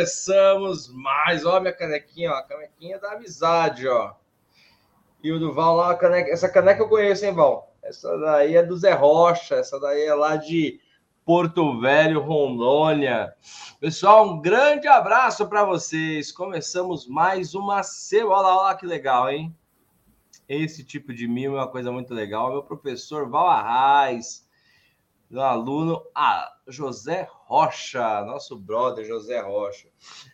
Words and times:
Começamos 0.00 0.88
mais, 0.88 1.44
ó, 1.44 1.60
minha 1.60 1.74
canequinha, 1.74 2.30
ó, 2.30 2.36
a 2.36 2.42
canequinha 2.42 2.98
da 2.98 3.12
amizade, 3.12 3.86
ó. 3.86 4.14
E 5.22 5.30
o 5.30 5.38
Duval 5.38 5.76
lá, 5.76 5.94
caneca, 5.94 6.30
essa 6.30 6.48
caneca 6.48 6.80
eu 6.80 6.88
conheço, 6.88 7.26
hein, 7.26 7.34
Val? 7.34 7.76
Essa 7.82 8.16
daí 8.16 8.56
é 8.56 8.62
do 8.62 8.78
Zé 8.78 8.94
Rocha, 8.94 9.56
essa 9.56 9.78
daí 9.78 10.06
é 10.06 10.14
lá 10.14 10.36
de 10.36 10.80
Porto 11.22 11.78
Velho, 11.78 12.18
Rondônia. 12.22 13.34
Pessoal, 13.78 14.26
um 14.26 14.40
grande 14.40 14.88
abraço 14.88 15.46
para 15.46 15.66
vocês. 15.66 16.32
Começamos 16.32 17.06
mais 17.06 17.54
uma 17.54 17.82
semana. 17.82 18.36
Olha 18.36 18.42
lá, 18.42 18.56
olha 18.56 18.62
lá 18.68 18.74
que 18.74 18.86
legal, 18.86 19.28
hein? 19.28 19.54
Esse 20.48 20.82
tipo 20.82 21.12
de 21.12 21.28
mimo 21.28 21.56
é 21.56 21.60
uma 21.60 21.68
coisa 21.68 21.92
muito 21.92 22.14
legal. 22.14 22.50
Meu 22.50 22.62
professor 22.62 23.28
Val 23.28 23.48
Arraes 23.48 24.48
do 25.30 25.40
aluno 25.40 26.02
ah, 26.12 26.52
José 26.66 27.28
Rocha, 27.46 28.24
nosso 28.24 28.58
brother 28.58 29.04
José 29.04 29.40
Rocha. 29.40 29.88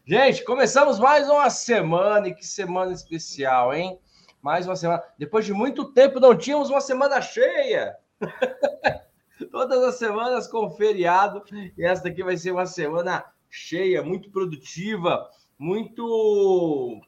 Gente, 0.06 0.42
começamos 0.42 0.98
mais 0.98 1.28
uma 1.28 1.50
semana, 1.50 2.28
e 2.28 2.34
que 2.34 2.46
semana 2.46 2.92
especial, 2.92 3.74
hein? 3.74 4.00
Mais 4.40 4.66
uma 4.66 4.74
semana. 4.74 5.02
Depois 5.18 5.44
de 5.44 5.52
muito 5.52 5.92
tempo 5.92 6.18
não 6.18 6.36
tínhamos 6.36 6.70
uma 6.70 6.80
semana 6.80 7.20
cheia. 7.20 7.94
Todas 9.52 9.82
as 9.84 9.96
semanas 9.96 10.46
com 10.46 10.70
feriado, 10.70 11.44
e 11.76 11.84
essa 11.84 12.04
daqui 12.04 12.22
vai 12.22 12.38
ser 12.38 12.52
uma 12.52 12.64
semana 12.64 13.22
cheia, 13.50 14.02
muito 14.02 14.30
produtiva, 14.30 15.28
muito 15.58 17.00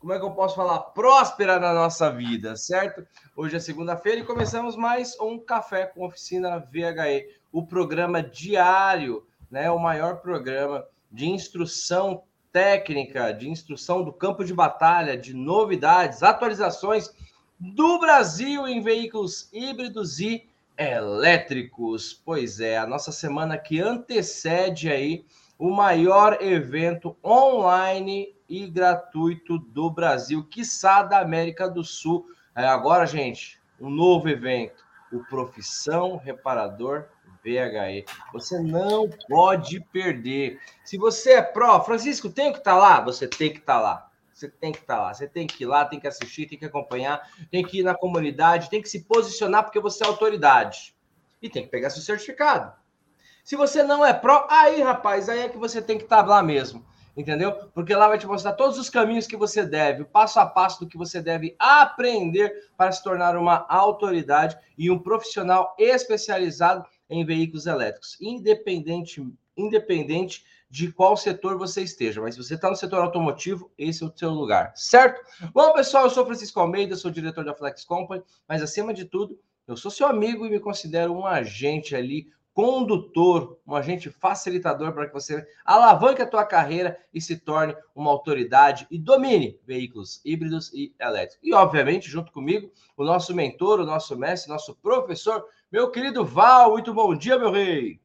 como 0.00 0.14
é 0.14 0.18
que 0.18 0.24
eu 0.24 0.30
posso 0.30 0.56
falar? 0.56 0.78
Próspera 0.78 1.60
na 1.60 1.74
nossa 1.74 2.10
vida, 2.10 2.56
certo? 2.56 3.06
Hoje 3.36 3.56
é 3.56 3.60
segunda-feira 3.60 4.20
e 4.20 4.24
começamos 4.24 4.74
mais 4.74 5.14
um 5.20 5.38
Café 5.38 5.84
com 5.84 6.06
Oficina 6.06 6.58
VHE, 6.58 7.28
o 7.52 7.66
programa 7.66 8.22
diário, 8.22 9.26
né? 9.50 9.70
O 9.70 9.78
maior 9.78 10.22
programa 10.22 10.86
de 11.12 11.28
instrução 11.28 12.22
técnica, 12.50 13.30
de 13.30 13.50
instrução 13.50 14.02
do 14.02 14.10
campo 14.10 14.42
de 14.42 14.54
batalha, 14.54 15.18
de 15.18 15.34
novidades, 15.34 16.22
atualizações 16.22 17.12
do 17.58 17.98
Brasil 17.98 18.66
em 18.66 18.80
veículos 18.80 19.50
híbridos 19.52 20.18
e 20.18 20.48
elétricos. 20.78 22.14
Pois 22.24 22.58
é, 22.58 22.78
a 22.78 22.86
nossa 22.86 23.12
semana 23.12 23.58
que 23.58 23.78
antecede 23.78 24.90
aí 24.90 25.26
o 25.58 25.70
maior 25.70 26.40
evento 26.40 27.14
online 27.22 28.34
e 28.50 28.66
gratuito 28.66 29.58
do 29.58 29.88
Brasil, 29.88 30.44
quiçá 30.44 31.04
da 31.04 31.20
América 31.20 31.70
do 31.70 31.84
Sul. 31.84 32.26
É, 32.54 32.66
agora, 32.66 33.06
gente, 33.06 33.60
um 33.80 33.88
novo 33.88 34.28
evento, 34.28 34.84
o 35.12 35.20
Profissão 35.20 36.16
Reparador 36.16 37.06
VHE. 37.44 38.04
Você 38.32 38.58
não 38.58 39.08
pode 39.28 39.80
perder. 39.92 40.60
Se 40.84 40.98
você 40.98 41.34
é 41.34 41.42
pró, 41.42 41.80
Francisco, 41.80 42.28
tem 42.28 42.52
que 42.52 42.58
estar 42.58 42.72
tá 42.72 42.76
lá? 42.76 43.00
Você 43.02 43.28
tem 43.28 43.52
que 43.52 43.60
estar 43.60 43.76
tá 43.76 43.80
lá. 43.80 44.10
Você 44.34 44.48
tem 44.48 44.72
que 44.72 44.80
estar 44.80 44.96
tá 44.96 45.02
lá. 45.02 45.14
Você 45.14 45.28
tem 45.28 45.46
que 45.46 45.62
ir 45.62 45.66
lá, 45.66 45.84
tem 45.84 46.00
que 46.00 46.08
assistir, 46.08 46.46
tem 46.46 46.58
que 46.58 46.66
acompanhar, 46.66 47.30
tem 47.52 47.64
que 47.64 47.80
ir 47.80 47.82
na 47.84 47.94
comunidade, 47.94 48.68
tem 48.68 48.82
que 48.82 48.88
se 48.88 49.04
posicionar 49.04 49.62
porque 49.62 49.78
você 49.78 50.02
é 50.02 50.08
autoridade. 50.08 50.92
E 51.40 51.48
tem 51.48 51.62
que 51.62 51.70
pegar 51.70 51.88
seu 51.88 52.02
certificado. 52.02 52.72
Se 53.44 53.54
você 53.54 53.84
não 53.84 54.04
é 54.04 54.12
pró, 54.12 54.46
aí, 54.50 54.82
rapaz, 54.82 55.28
aí 55.28 55.40
é 55.40 55.48
que 55.48 55.56
você 55.56 55.80
tem 55.80 55.96
que 55.96 56.04
estar 56.04 56.26
lá 56.26 56.42
mesmo 56.42 56.84
entendeu? 57.16 57.52
Porque 57.74 57.94
lá 57.94 58.08
vai 58.08 58.18
te 58.18 58.26
mostrar 58.26 58.52
todos 58.52 58.78
os 58.78 58.90
caminhos 58.90 59.26
que 59.26 59.36
você 59.36 59.64
deve, 59.64 60.02
o 60.02 60.06
passo 60.06 60.40
a 60.40 60.46
passo 60.46 60.80
do 60.80 60.88
que 60.88 60.96
você 60.96 61.20
deve 61.20 61.54
aprender 61.58 62.70
para 62.76 62.92
se 62.92 63.02
tornar 63.02 63.36
uma 63.36 63.66
autoridade 63.68 64.56
e 64.76 64.90
um 64.90 64.98
profissional 64.98 65.74
especializado 65.78 66.84
em 67.08 67.24
veículos 67.24 67.66
elétricos, 67.66 68.16
independente, 68.20 69.26
independente 69.56 70.44
de 70.70 70.92
qual 70.92 71.16
setor 71.16 71.58
você 71.58 71.82
esteja. 71.82 72.20
Mas 72.20 72.36
se 72.36 72.42
você 72.42 72.54
está 72.54 72.70
no 72.70 72.76
setor 72.76 73.00
automotivo, 73.00 73.70
esse 73.76 74.04
é 74.04 74.06
o 74.06 74.12
seu 74.14 74.30
lugar, 74.30 74.72
certo? 74.76 75.20
Bom, 75.52 75.72
pessoal, 75.72 76.04
eu 76.04 76.10
sou 76.10 76.24
Francisco 76.24 76.60
Almeida, 76.60 76.94
sou 76.94 77.10
diretor 77.10 77.44
da 77.44 77.54
Flex 77.54 77.84
Company, 77.84 78.22
mas 78.48 78.62
acima 78.62 78.94
de 78.94 79.04
tudo, 79.04 79.38
eu 79.66 79.76
sou 79.76 79.90
seu 79.90 80.06
amigo 80.06 80.46
e 80.46 80.50
me 80.50 80.60
considero 80.60 81.12
um 81.12 81.26
agente 81.26 81.96
ali, 81.96 82.30
condutor, 82.60 83.58
um 83.66 83.74
agente 83.74 84.10
facilitador 84.10 84.92
para 84.92 85.06
que 85.06 85.14
você 85.14 85.48
alavanque 85.64 86.20
a 86.20 86.26
tua 86.26 86.44
carreira 86.44 86.98
e 87.12 87.18
se 87.18 87.38
torne 87.38 87.74
uma 87.94 88.10
autoridade 88.10 88.86
e 88.90 88.98
domine 88.98 89.58
veículos 89.66 90.20
híbridos 90.26 90.70
e 90.74 90.94
elétricos. 91.00 91.38
E, 91.42 91.54
obviamente, 91.54 92.10
junto 92.10 92.30
comigo, 92.30 92.70
o 92.98 93.02
nosso 93.02 93.34
mentor, 93.34 93.80
o 93.80 93.86
nosso 93.86 94.14
mestre, 94.14 94.52
nosso 94.52 94.74
professor, 94.74 95.42
meu 95.72 95.90
querido 95.90 96.22
Val. 96.22 96.72
Muito 96.72 96.92
bom 96.92 97.14
dia, 97.14 97.38
meu 97.38 97.50
rei. 97.50 97.98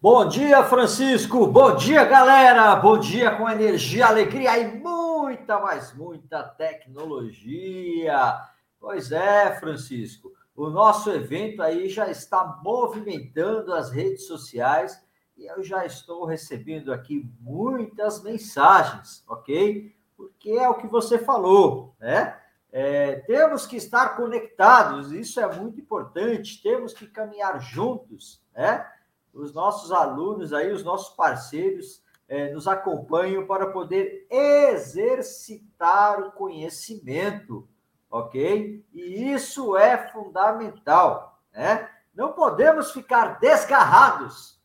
Bom 0.00 0.26
dia, 0.26 0.64
Francisco. 0.64 1.46
Bom 1.46 1.76
dia, 1.76 2.02
galera. 2.02 2.74
Bom 2.76 2.98
dia 2.98 3.32
com 3.32 3.46
energia, 3.46 4.06
alegria 4.06 4.58
e 4.58 4.74
muita, 4.74 5.60
mas 5.60 5.92
muita 5.92 6.42
tecnologia. 6.42 8.40
Pois 8.80 9.12
é, 9.12 9.54
Francisco 9.60 10.32
o 10.54 10.68
nosso 10.68 11.10
evento 11.10 11.62
aí 11.62 11.88
já 11.88 12.10
está 12.10 12.60
movimentando 12.62 13.72
as 13.72 13.90
redes 13.90 14.26
sociais 14.26 15.02
e 15.36 15.46
eu 15.46 15.62
já 15.62 15.86
estou 15.86 16.26
recebendo 16.26 16.92
aqui 16.92 17.26
muitas 17.40 18.22
mensagens, 18.22 19.24
ok? 19.26 19.94
Porque 20.16 20.50
é 20.50 20.68
o 20.68 20.76
que 20.76 20.86
você 20.86 21.18
falou, 21.18 21.96
né? 21.98 22.38
É, 22.70 23.16
temos 23.26 23.66
que 23.66 23.76
estar 23.76 24.16
conectados, 24.16 25.12
isso 25.12 25.38
é 25.40 25.54
muito 25.54 25.78
importante, 25.78 26.62
temos 26.62 26.94
que 26.94 27.06
caminhar 27.06 27.60
juntos, 27.60 28.42
né? 28.54 28.86
Os 29.32 29.52
nossos 29.52 29.92
alunos 29.92 30.52
aí, 30.52 30.70
os 30.70 30.84
nossos 30.84 31.14
parceiros, 31.14 32.02
é, 32.28 32.50
nos 32.52 32.66
acompanham 32.66 33.46
para 33.46 33.66
poder 33.66 34.26
exercitar 34.30 36.18
o 36.20 36.32
conhecimento, 36.32 37.68
ok? 38.12 38.84
E 38.92 39.32
isso 39.32 39.74
é 39.74 39.96
fundamental, 40.12 41.40
né? 41.50 41.88
Não 42.14 42.34
podemos 42.34 42.92
ficar 42.92 43.40
desgarrados, 43.40 44.60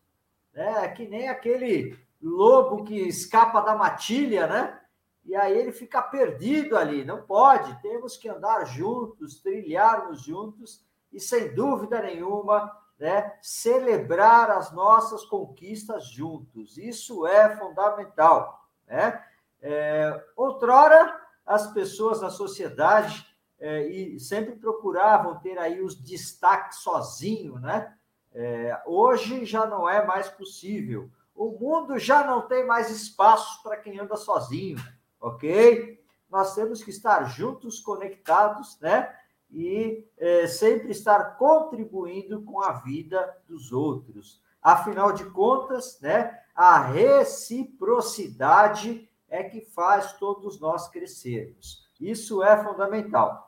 né? 0.54 0.84
É 0.84 0.90
que 0.90 1.08
nem 1.08 1.30
aquele 1.30 1.98
lobo 2.22 2.84
que 2.84 3.08
escapa 3.08 3.62
da 3.62 3.74
matilha, 3.74 4.48
né? 4.48 4.78
E 5.24 5.34
aí 5.34 5.58
ele 5.58 5.72
fica 5.72 6.02
perdido 6.02 6.78
ali. 6.78 7.06
Não 7.06 7.22
pode. 7.22 7.82
Temos 7.82 8.18
que 8.18 8.28
andar 8.28 8.66
juntos, 8.66 9.42
trilharmos 9.42 10.22
juntos 10.22 10.86
e 11.12 11.20
sem 11.20 11.56
dúvida 11.56 12.02
nenhuma, 12.02 12.70
né? 13.00 13.34
Celebrar 13.42 14.52
as 14.52 14.74
nossas 14.74 15.24
conquistas 15.24 16.06
juntos. 16.10 16.78
Isso 16.78 17.26
é 17.26 17.56
fundamental, 17.56 18.68
né? 18.86 19.24
É, 19.62 20.22
outrora 20.36 21.18
as 21.46 21.72
pessoas 21.72 22.20
na 22.20 22.30
sociedade 22.30 23.26
é, 23.60 23.88
e 23.88 24.20
sempre 24.20 24.56
procuravam 24.56 25.40
ter 25.40 25.58
aí 25.58 25.82
os 25.82 25.96
destaques 25.96 26.80
sozinho, 26.80 27.60
né? 27.60 27.94
É, 28.34 28.82
hoje 28.86 29.46
já 29.46 29.66
não 29.66 29.90
é 29.90 30.06
mais 30.06 30.30
possível. 30.30 31.10
O 31.34 31.52
mundo 31.52 31.98
já 31.98 32.24
não 32.24 32.48
tem 32.48 32.66
mais 32.66 32.90
espaço 32.90 33.62
para 33.64 33.78
quem 33.78 34.00
anda 34.00 34.16
sozinho, 34.16 34.78
ok? 35.20 36.04
Nós 36.30 36.54
temos 36.54 36.84
que 36.84 36.90
estar 36.90 37.24
juntos, 37.26 37.80
conectados, 37.80 38.78
né? 38.80 39.16
E 39.50 40.06
é, 40.18 40.46
sempre 40.46 40.92
estar 40.92 41.38
contribuindo 41.38 42.42
com 42.42 42.62
a 42.62 42.74
vida 42.74 43.38
dos 43.48 43.72
outros. 43.72 44.42
Afinal 44.62 45.14
de 45.14 45.24
contas, 45.30 46.00
né? 46.02 46.38
A 46.54 46.80
reciprocidade 46.80 49.10
é 49.30 49.44
que 49.44 49.62
faz 49.62 50.14
todos 50.14 50.60
nós 50.60 50.88
crescermos. 50.90 51.88
Isso 52.00 52.44
é 52.44 52.64
fundamental. 52.64 53.47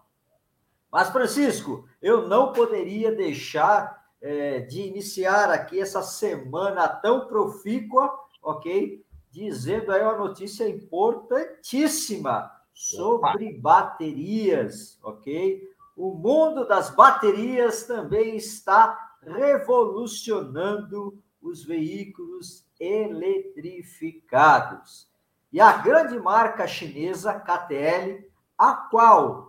Mas, 0.91 1.09
Francisco, 1.09 1.87
eu 2.01 2.27
não 2.27 2.51
poderia 2.51 3.11
deixar 3.11 3.99
é, 4.21 4.59
de 4.61 4.81
iniciar 4.81 5.51
aqui 5.51 5.79
essa 5.79 6.01
semana 6.01 6.87
tão 6.87 7.27
profícua, 7.27 8.11
ok? 8.41 9.05
Dizendo 9.31 9.91
aí 9.91 10.01
uma 10.01 10.17
notícia 10.17 10.67
importantíssima 10.67 12.51
sobre 12.73 13.53
baterias, 13.59 14.97
ok? 15.03 15.61
O 15.95 16.11
mundo 16.13 16.67
das 16.67 16.89
baterias 16.89 17.83
também 17.83 18.35
está 18.35 18.97
revolucionando 19.21 21.21
os 21.41 21.63
veículos 21.63 22.67
eletrificados. 22.79 25.07
E 25.51 25.59
a 25.59 25.71
grande 25.73 26.19
marca 26.19 26.67
chinesa 26.67 27.33
KTL, 27.33 28.23
a 28.57 28.73
qual 28.73 29.48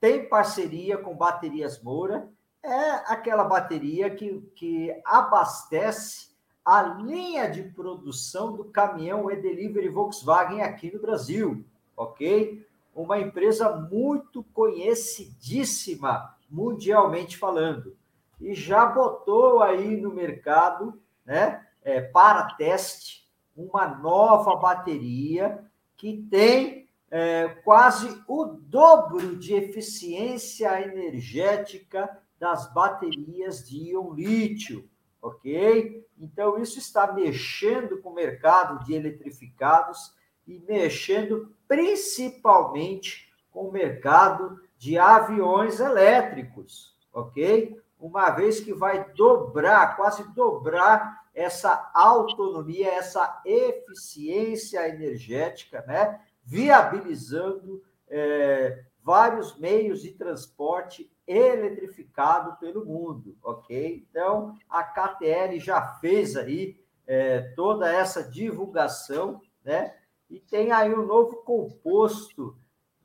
tem 0.00 0.28
parceria 0.28 0.96
com 0.96 1.16
Baterias 1.16 1.82
Moura, 1.82 2.28
é 2.62 2.90
aquela 3.12 3.44
bateria 3.44 4.10
que, 4.10 4.40
que 4.54 4.94
abastece 5.04 6.28
a 6.64 6.82
linha 6.82 7.50
de 7.50 7.62
produção 7.62 8.54
do 8.54 8.64
caminhão 8.64 9.30
e-delivery 9.30 9.88
Volkswagen 9.88 10.62
aqui 10.62 10.92
no 10.92 11.00
Brasil, 11.00 11.64
ok? 11.96 12.66
Uma 12.94 13.18
empresa 13.18 13.74
muito 13.76 14.42
conhecidíssima 14.52 16.34
mundialmente 16.50 17.36
falando. 17.36 17.96
e 18.40 18.54
já 18.54 18.86
botou 18.86 19.62
aí 19.62 19.96
no 19.96 20.14
mercado, 20.14 21.00
né, 21.26 21.66
é, 21.82 22.00
para 22.00 22.54
teste, 22.54 23.28
uma 23.56 23.88
nova 23.88 24.54
bateria 24.56 25.64
que 25.96 26.22
tem 26.30 26.87
é, 27.10 27.48
quase 27.64 28.22
o 28.26 28.44
dobro 28.44 29.36
de 29.36 29.54
eficiência 29.54 30.80
energética 30.82 32.18
das 32.38 32.72
baterias 32.72 33.68
de 33.68 33.90
íon 33.90 34.14
lítio, 34.14 34.88
ok? 35.20 36.06
Então, 36.18 36.58
isso 36.58 36.78
está 36.78 37.12
mexendo 37.12 38.00
com 38.00 38.10
o 38.10 38.14
mercado 38.14 38.84
de 38.84 38.94
eletrificados 38.94 40.14
e 40.46 40.60
mexendo 40.60 41.54
principalmente 41.66 43.32
com 43.50 43.68
o 43.68 43.72
mercado 43.72 44.60
de 44.76 44.96
aviões 44.98 45.80
elétricos, 45.80 46.96
ok? 47.12 47.80
Uma 47.98 48.30
vez 48.30 48.60
que 48.60 48.72
vai 48.72 49.12
dobrar, 49.12 49.96
quase 49.96 50.22
dobrar 50.32 51.24
essa 51.34 51.90
autonomia, 51.92 52.88
essa 52.88 53.42
eficiência 53.44 54.88
energética, 54.88 55.84
né? 55.86 56.20
Viabilizando 56.48 57.82
é, 58.08 58.84
vários 59.04 59.58
meios 59.58 60.00
de 60.00 60.12
transporte 60.12 61.10
eletrificado 61.26 62.56
pelo 62.58 62.86
mundo, 62.86 63.36
ok? 63.42 64.06
Então, 64.08 64.56
a 64.68 64.82
KTL 64.82 65.60
já 65.60 65.94
fez 66.00 66.36
aí 66.36 66.80
é, 67.06 67.40
toda 67.54 67.92
essa 67.92 68.22
divulgação, 68.22 69.42
né? 69.62 69.94
E 70.30 70.40
tem 70.40 70.72
aí 70.72 70.94
um 70.94 71.04
novo 71.04 71.36
composto 71.42 72.56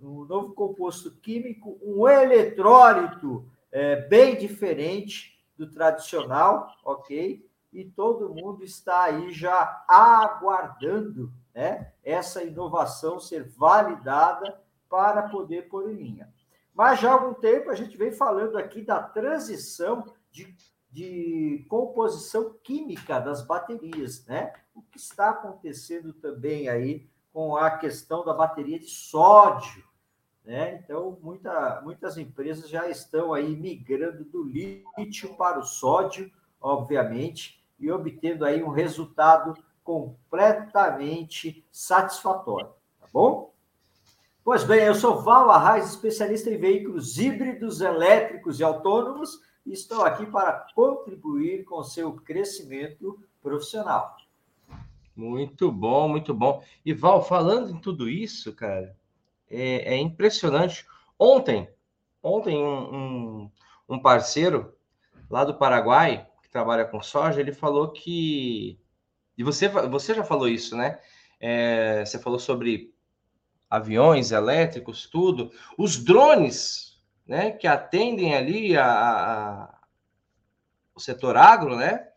um 0.04 0.26
novo 0.26 0.54
composto 0.54 1.12
químico, 1.12 1.80
um 1.82 2.08
eletrólito 2.08 3.46
é, 3.72 3.96
bem 4.08 4.38
diferente 4.38 5.42
do 5.58 5.70
tradicional, 5.70 6.68
ok? 6.84 7.46
E 7.72 7.86
todo 7.86 8.34
mundo 8.34 8.64
está 8.64 9.04
aí 9.04 9.32
já 9.32 9.84
aguardando 9.88 11.32
né, 11.54 11.94
essa 12.04 12.44
inovação 12.44 13.20
ser 13.20 13.48
validada 13.50 14.62
para 14.90 15.24
poder 15.24 15.70
pôr 15.70 15.90
em 15.92 15.96
linha. 15.96 16.34
Mas 16.74 17.00
já 17.00 17.12
há 17.12 17.14
algum 17.14 17.34
tempo 17.34 17.70
a 17.70 17.76
gente 17.76 17.96
vem 17.96 18.12
falando 18.12 18.58
aqui 18.58 18.82
da 18.82 19.02
transição 19.02 20.12
de, 20.32 20.56
de 20.92 21.66
composição 21.70 22.56
química 22.64 23.20
das 23.20 23.46
baterias, 23.46 24.26
né? 24.26 24.54
O 24.74 24.82
que 24.82 24.98
está 24.98 25.30
acontecendo 25.30 26.14
também 26.14 26.68
aí 26.68 27.08
com 27.32 27.56
a 27.56 27.72
questão 27.72 28.26
da 28.26 28.34
bateria 28.34 28.80
de 28.80 28.90
sódio, 28.90 29.84
né? 30.44 30.76
Então, 30.76 31.18
muita, 31.22 31.82
muitas 31.84 32.18
empresas 32.18 32.68
já 32.70 32.90
estão 32.90 33.34
aí 33.34 33.56
migrando 33.56 34.26
do 34.26 34.44
lítio 34.44 35.36
para 35.36 35.60
o 35.60 35.64
sódio, 35.64 36.32
obviamente, 36.60 37.64
e 37.80 37.92
obtendo 37.92 38.46
aí 38.46 38.64
um 38.64 38.70
resultado 38.70 39.54
completamente 39.84 41.66
satisfatório, 41.72 42.70
tá 43.00 43.08
bom? 43.12 43.54
Pois 44.44 44.64
bem, 44.64 44.84
eu 44.84 44.96
sou 44.96 45.22
Val 45.22 45.50
Arraes, 45.52 45.90
especialista 45.90 46.50
em 46.50 46.58
veículos 46.58 47.18
híbridos, 47.18 47.80
elétricos 47.80 48.60
e 48.60 48.64
autônomos, 48.64 49.40
e 49.66 49.72
estou 49.72 50.04
aqui 50.04 50.26
para 50.26 50.68
contribuir 50.76 51.64
com 51.64 51.78
o 51.78 51.84
seu 51.84 52.14
crescimento 52.14 53.18
profissional. 53.42 54.18
Muito 55.16 55.72
bom, 55.72 56.10
muito 56.10 56.34
bom. 56.34 56.64
E 56.86 56.94
Val, 56.94 57.24
falando 57.24 57.72
em 57.72 57.80
tudo 57.80 58.10
isso, 58.10 58.54
cara, 58.54 58.96
é, 59.50 59.94
é 59.94 59.98
impressionante. 59.98 60.86
Ontem, 61.18 61.70
ontem 62.22 62.58
um, 62.58 62.96
um, 62.96 63.52
um, 63.88 64.00
parceiro 64.00 64.74
lá 65.30 65.46
do 65.46 65.54
Paraguai, 65.54 66.28
que 66.42 66.50
trabalha 66.50 66.86
com 66.86 67.02
soja, 67.02 67.40
ele 67.40 67.54
falou 67.54 67.92
que. 67.92 68.80
E 69.38 69.44
você, 69.44 69.68
você 69.68 70.14
já 70.14 70.24
falou 70.24 70.48
isso, 70.48 70.76
né? 70.76 71.00
É, 71.40 72.06
você 72.06 72.20
falou 72.20 72.40
sobre 72.40 72.94
aviões 73.70 74.32
elétricos, 74.32 75.08
tudo. 75.08 75.52
Os 75.78 75.98
drones, 75.98 77.02
né, 77.26 77.52
que 77.52 77.68
atendem 77.68 78.36
ali 78.36 78.78
a, 78.78 78.86
a 78.86 79.80
o 80.96 81.00
setor 81.00 81.36
agro, 81.36 81.76
né? 81.76 82.08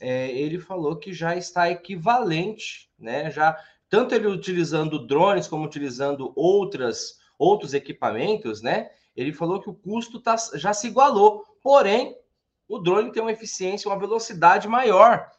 É, 0.00 0.30
ele 0.30 0.58
falou 0.58 0.96
que 0.96 1.12
já 1.12 1.36
está 1.36 1.70
equivalente, 1.70 2.90
né? 2.98 3.30
Já 3.30 3.56
tanto 3.88 4.14
ele 4.14 4.26
utilizando 4.26 5.06
drones 5.06 5.46
como 5.46 5.64
utilizando 5.64 6.32
outras 6.36 7.18
outros 7.38 7.72
equipamentos, 7.72 8.60
né? 8.60 8.90
Ele 9.16 9.32
falou 9.32 9.60
que 9.60 9.70
o 9.70 9.74
custo 9.74 10.20
tá, 10.20 10.36
já 10.54 10.74
se 10.74 10.86
igualou, 10.88 11.44
porém 11.62 12.14
o 12.68 12.78
drone 12.78 13.10
tem 13.10 13.22
uma 13.22 13.32
eficiência, 13.32 13.90
uma 13.90 13.98
velocidade 13.98 14.68
maior, 14.68 15.30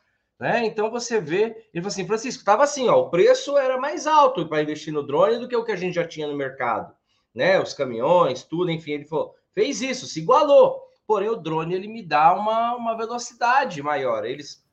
né? 0.42 0.66
Então 0.66 0.90
você 0.90 1.22
vê, 1.22 1.56
ele 1.72 1.84
falou 1.84 1.90
assim, 1.90 2.08
Francisco, 2.08 2.42
estava 2.42 2.64
assim, 2.64 2.90
ó, 2.90 3.00
o 3.00 3.10
preço 3.12 3.60
era 3.60 3.78
mais 3.78 4.08
alto 4.08 4.48
para 4.48 4.64
investir 4.64 4.92
no 4.92 5.06
drone 5.06 5.38
do 5.38 5.48
que 5.48 5.56
o 5.56 5.64
que 5.64 5.72
a 5.72 5.76
gente 5.76 5.94
já 5.94 6.08
tinha 6.08 6.28
no 6.28 6.36
mercado, 6.36 6.92
né? 7.32 7.60
Os 7.62 7.76
caminhões, 7.76 8.42
tudo, 8.42 8.72
enfim, 8.72 8.94
ele 8.94 9.06
falou, 9.06 9.36
fez 9.54 9.84
isso, 9.84 10.08
se 10.08 10.20
igualou. 10.20 10.82
Porém 11.06 11.30
o 11.30 11.36
drone 11.36 11.76
ele 11.76 11.88
me 11.88 12.02
dá 12.02 12.34
uma, 12.34 12.76
uma 12.76 12.98
velocidade 12.98 13.84
maior. 13.84 14.26
Eles, 14.26 14.66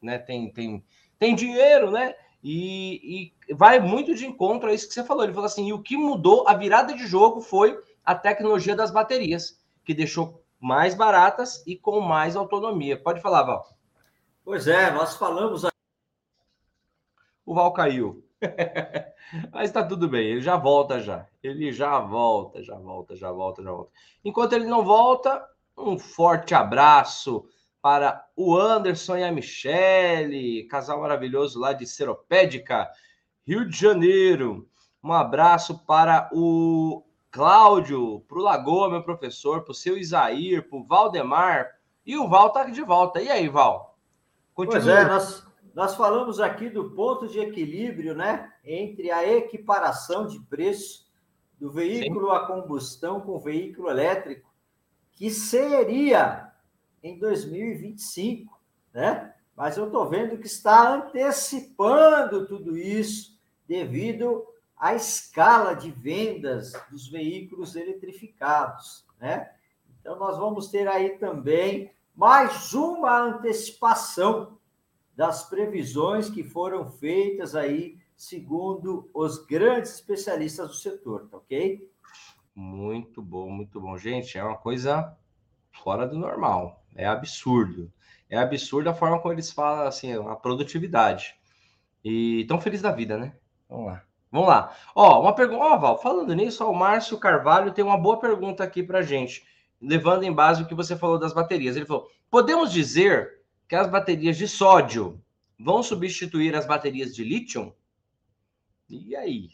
né, 0.00 0.16
tem 0.16 0.52
tem 0.52 0.84
tem 1.18 1.34
dinheiro, 1.34 1.90
né? 1.90 2.14
E, 2.40 3.32
e, 3.48 3.54
vai 3.54 3.80
muito 3.80 4.14
de 4.14 4.26
encontro 4.26 4.68
a 4.68 4.72
isso 4.74 4.86
que 4.86 4.94
você 4.94 5.02
falou. 5.02 5.24
Ele 5.24 5.32
falou 5.32 5.46
assim: 5.46 5.66
e 5.66 5.72
o 5.72 5.82
que 5.82 5.96
mudou, 5.96 6.46
a 6.46 6.54
virada 6.54 6.94
de 6.94 7.04
jogo 7.04 7.40
foi 7.40 7.76
a 8.04 8.14
tecnologia 8.14 8.76
das 8.76 8.92
baterias, 8.92 9.58
que 9.84 9.92
deixou 9.92 10.40
mais 10.60 10.94
baratas 10.94 11.66
e 11.66 11.74
com 11.74 11.98
mais 12.00 12.36
autonomia. 12.36 12.96
Pode 12.96 13.20
falar, 13.20 13.42
Val. 13.42 13.75
Pois 14.46 14.68
é, 14.68 14.92
nós 14.92 15.16
falamos. 15.16 15.64
O 17.44 17.52
Val 17.52 17.72
caiu. 17.72 18.24
Mas 19.52 19.64
está 19.64 19.82
tudo 19.82 20.08
bem, 20.08 20.24
ele 20.24 20.40
já 20.40 20.56
volta 20.56 21.00
já. 21.00 21.26
Ele 21.42 21.72
já 21.72 21.98
volta, 21.98 22.62
já 22.62 22.78
volta, 22.78 23.16
já 23.16 23.32
volta, 23.32 23.60
já 23.60 23.72
volta. 23.72 23.90
Enquanto 24.24 24.52
ele 24.52 24.66
não 24.66 24.84
volta, 24.84 25.44
um 25.76 25.98
forte 25.98 26.54
abraço 26.54 27.44
para 27.82 28.24
o 28.36 28.56
Anderson 28.56 29.16
e 29.16 29.24
a 29.24 29.32
Michele, 29.32 30.68
casal 30.68 31.00
maravilhoso 31.00 31.58
lá 31.58 31.72
de 31.72 31.84
Seropédica, 31.84 32.88
Rio 33.44 33.68
de 33.68 33.76
Janeiro. 33.76 34.70
Um 35.02 35.12
abraço 35.12 35.84
para 35.84 36.30
o 36.32 37.04
Cláudio, 37.32 38.20
para 38.28 38.38
o 38.38 38.42
Lagoa, 38.42 38.90
meu 38.90 39.02
professor, 39.02 39.64
para 39.64 39.72
o 39.72 39.74
seu 39.74 39.98
Isair, 39.98 40.68
para 40.68 40.78
o 40.78 40.84
Valdemar. 40.84 41.66
E 42.06 42.16
o 42.16 42.28
Val 42.28 42.46
está 42.46 42.62
de 42.62 42.82
volta. 42.82 43.20
E 43.20 43.28
aí, 43.28 43.48
Val? 43.48 43.85
Continua. 44.56 44.80
Pois 44.80 44.86
é, 44.88 45.04
nós, 45.04 45.46
nós 45.74 45.94
falamos 45.94 46.40
aqui 46.40 46.70
do 46.70 46.92
ponto 46.92 47.28
de 47.28 47.38
equilíbrio, 47.38 48.14
né? 48.14 48.50
Entre 48.64 49.10
a 49.10 49.22
equiparação 49.30 50.26
de 50.26 50.40
preço 50.40 51.06
do 51.60 51.70
veículo 51.70 52.30
Sim. 52.30 52.36
a 52.36 52.46
combustão 52.46 53.20
com 53.20 53.32
o 53.32 53.38
veículo 53.38 53.90
elétrico, 53.90 54.50
que 55.12 55.30
seria 55.30 56.50
em 57.02 57.18
2025, 57.18 58.58
né? 58.94 59.34
Mas 59.54 59.76
eu 59.76 59.86
estou 59.86 60.08
vendo 60.08 60.38
que 60.38 60.46
está 60.46 60.94
antecipando 60.94 62.46
tudo 62.46 62.78
isso 62.78 63.38
devido 63.68 64.42
à 64.74 64.94
escala 64.94 65.74
de 65.74 65.90
vendas 65.90 66.72
dos 66.90 67.08
veículos 67.08 67.76
eletrificados, 67.76 69.04
né? 69.20 69.50
Então 70.00 70.18
nós 70.18 70.38
vamos 70.38 70.68
ter 70.68 70.88
aí 70.88 71.18
também 71.18 71.90
mais 72.16 72.72
uma 72.72 73.18
antecipação 73.18 74.58
das 75.14 75.48
previsões 75.48 76.30
que 76.30 76.42
foram 76.42 76.88
feitas 76.88 77.54
aí 77.54 77.98
segundo 78.16 79.10
os 79.12 79.44
grandes 79.44 79.94
especialistas 79.94 80.68
do 80.68 80.74
setor, 80.74 81.28
tá 81.28 81.36
ok? 81.36 81.90
Muito 82.54 83.20
bom, 83.20 83.50
muito 83.50 83.78
bom. 83.78 83.98
Gente, 83.98 84.38
é 84.38 84.42
uma 84.42 84.56
coisa 84.56 85.14
fora 85.70 86.06
do 86.06 86.18
normal. 86.18 86.82
É 86.94 87.06
absurdo. 87.06 87.92
É 88.30 88.38
absurdo 88.38 88.88
a 88.88 88.94
forma 88.94 89.20
como 89.20 89.34
eles 89.34 89.52
falam, 89.52 89.86
assim, 89.86 90.14
a 90.14 90.34
produtividade. 90.34 91.36
E 92.02 92.46
tão 92.48 92.58
feliz 92.58 92.80
da 92.80 92.90
vida, 92.90 93.18
né? 93.18 93.36
Vamos 93.68 93.86
lá. 93.86 94.02
Vamos 94.32 94.48
lá. 94.48 94.74
Ó, 94.94 95.20
uma 95.20 95.34
pergunta. 95.34 95.62
Ó, 95.62 95.78
Val, 95.78 96.00
falando 96.00 96.34
nisso, 96.34 96.64
ó, 96.64 96.70
o 96.70 96.74
Márcio 96.74 97.18
Carvalho 97.18 97.72
tem 97.72 97.84
uma 97.84 97.98
boa 97.98 98.18
pergunta 98.18 98.64
aqui 98.64 98.82
pra 98.82 99.02
gente, 99.02 99.46
levando 99.80 100.24
em 100.24 100.32
base 100.32 100.62
o 100.62 100.66
que 100.66 100.74
você 100.74 100.96
falou 100.96 101.18
das 101.18 101.32
baterias. 101.32 101.76
Ele 101.76 101.86
falou: 101.86 102.08
podemos 102.30 102.72
dizer 102.72 103.40
que 103.68 103.74
as 103.74 103.90
baterias 103.90 104.36
de 104.36 104.48
sódio 104.48 105.22
vão 105.58 105.82
substituir 105.82 106.54
as 106.54 106.66
baterias 106.66 107.14
de 107.14 107.24
lítio? 107.24 107.74
E 108.88 109.16
aí? 109.16 109.50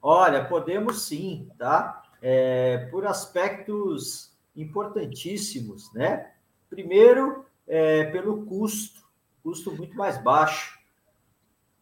Olha, 0.00 0.44
podemos 0.44 1.02
sim, 1.02 1.48
tá? 1.58 2.02
É, 2.20 2.88
por 2.90 3.06
aspectos 3.06 4.34
importantíssimos, 4.56 5.92
né? 5.92 6.32
Primeiro, 6.70 7.44
é, 7.66 8.04
pelo 8.04 8.44
custo, 8.46 9.02
custo 9.42 9.72
muito 9.72 9.96
mais 9.96 10.22
baixo. 10.22 10.78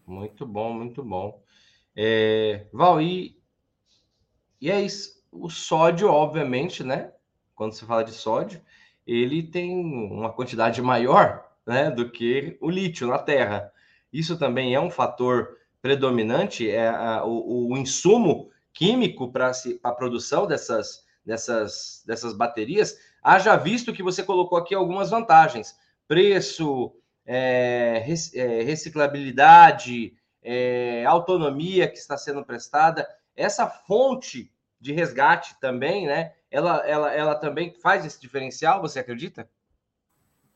Muito 0.05 0.46
bom, 0.46 0.72
muito 0.74 1.03
bom. 1.03 1.41
É, 1.96 2.67
Val, 2.72 3.01
e, 3.01 3.41
e 4.62 4.70
é 4.70 4.79
isso. 4.82 5.24
O 5.32 5.50
sódio, 5.50 6.10
obviamente, 6.10 6.84
né? 6.84 7.12
Quando 7.55 7.74
se 7.74 7.84
fala 7.86 8.03
de 8.03 8.12
sódio, 8.12 8.62
ele 9.08 9.41
tem 9.43 9.75
uma 9.75 10.32
quantidade 10.32 10.82
maior 10.82 11.51
né, 11.65 11.89
do 11.89 12.10
que 12.10 12.58
o 12.62 12.70
lítio 12.70 13.08
na 13.08 13.20
Terra. 13.20 13.72
Isso 14.12 14.38
também 14.38 14.75
é 14.75 14.79
um 14.79 14.91
fator 14.91 15.58
predominante, 15.82 16.70
é 16.70 16.88
a, 16.88 17.24
o, 17.25 17.72
o 17.72 17.77
insumo 17.77 18.50
químico 18.74 19.32
para 19.32 19.51
a 19.84 19.91
produção 19.91 20.48
dessas, 20.48 21.05
dessas, 21.25 22.03
dessas 22.05 22.34
baterias, 22.34 22.98
haja 23.22 23.55
visto 23.55 23.93
que 23.93 24.03
você 24.03 24.24
colocou 24.24 24.58
aqui 24.58 24.74
algumas 24.74 25.10
vantagens: 25.10 25.77
preço, 26.08 26.93
é, 27.25 28.03
é, 28.36 28.63
reciclabilidade, 28.63 30.13
é, 30.41 31.05
autonomia 31.05 31.88
que 31.88 31.98
está 31.98 32.17
sendo 32.17 32.43
prestada. 32.43 33.08
Essa 33.36 33.67
fonte 33.67 34.51
de 34.79 34.91
resgate 34.91 35.60
também, 35.60 36.05
né? 36.05 36.34
Ela, 36.51 36.86
ela, 36.86 37.12
ela 37.12 37.36
também 37.36 37.74
faz 37.82 38.05
esse 38.05 38.22
diferencial, 38.22 38.82
você 38.82 39.00
acredita? 39.00 39.50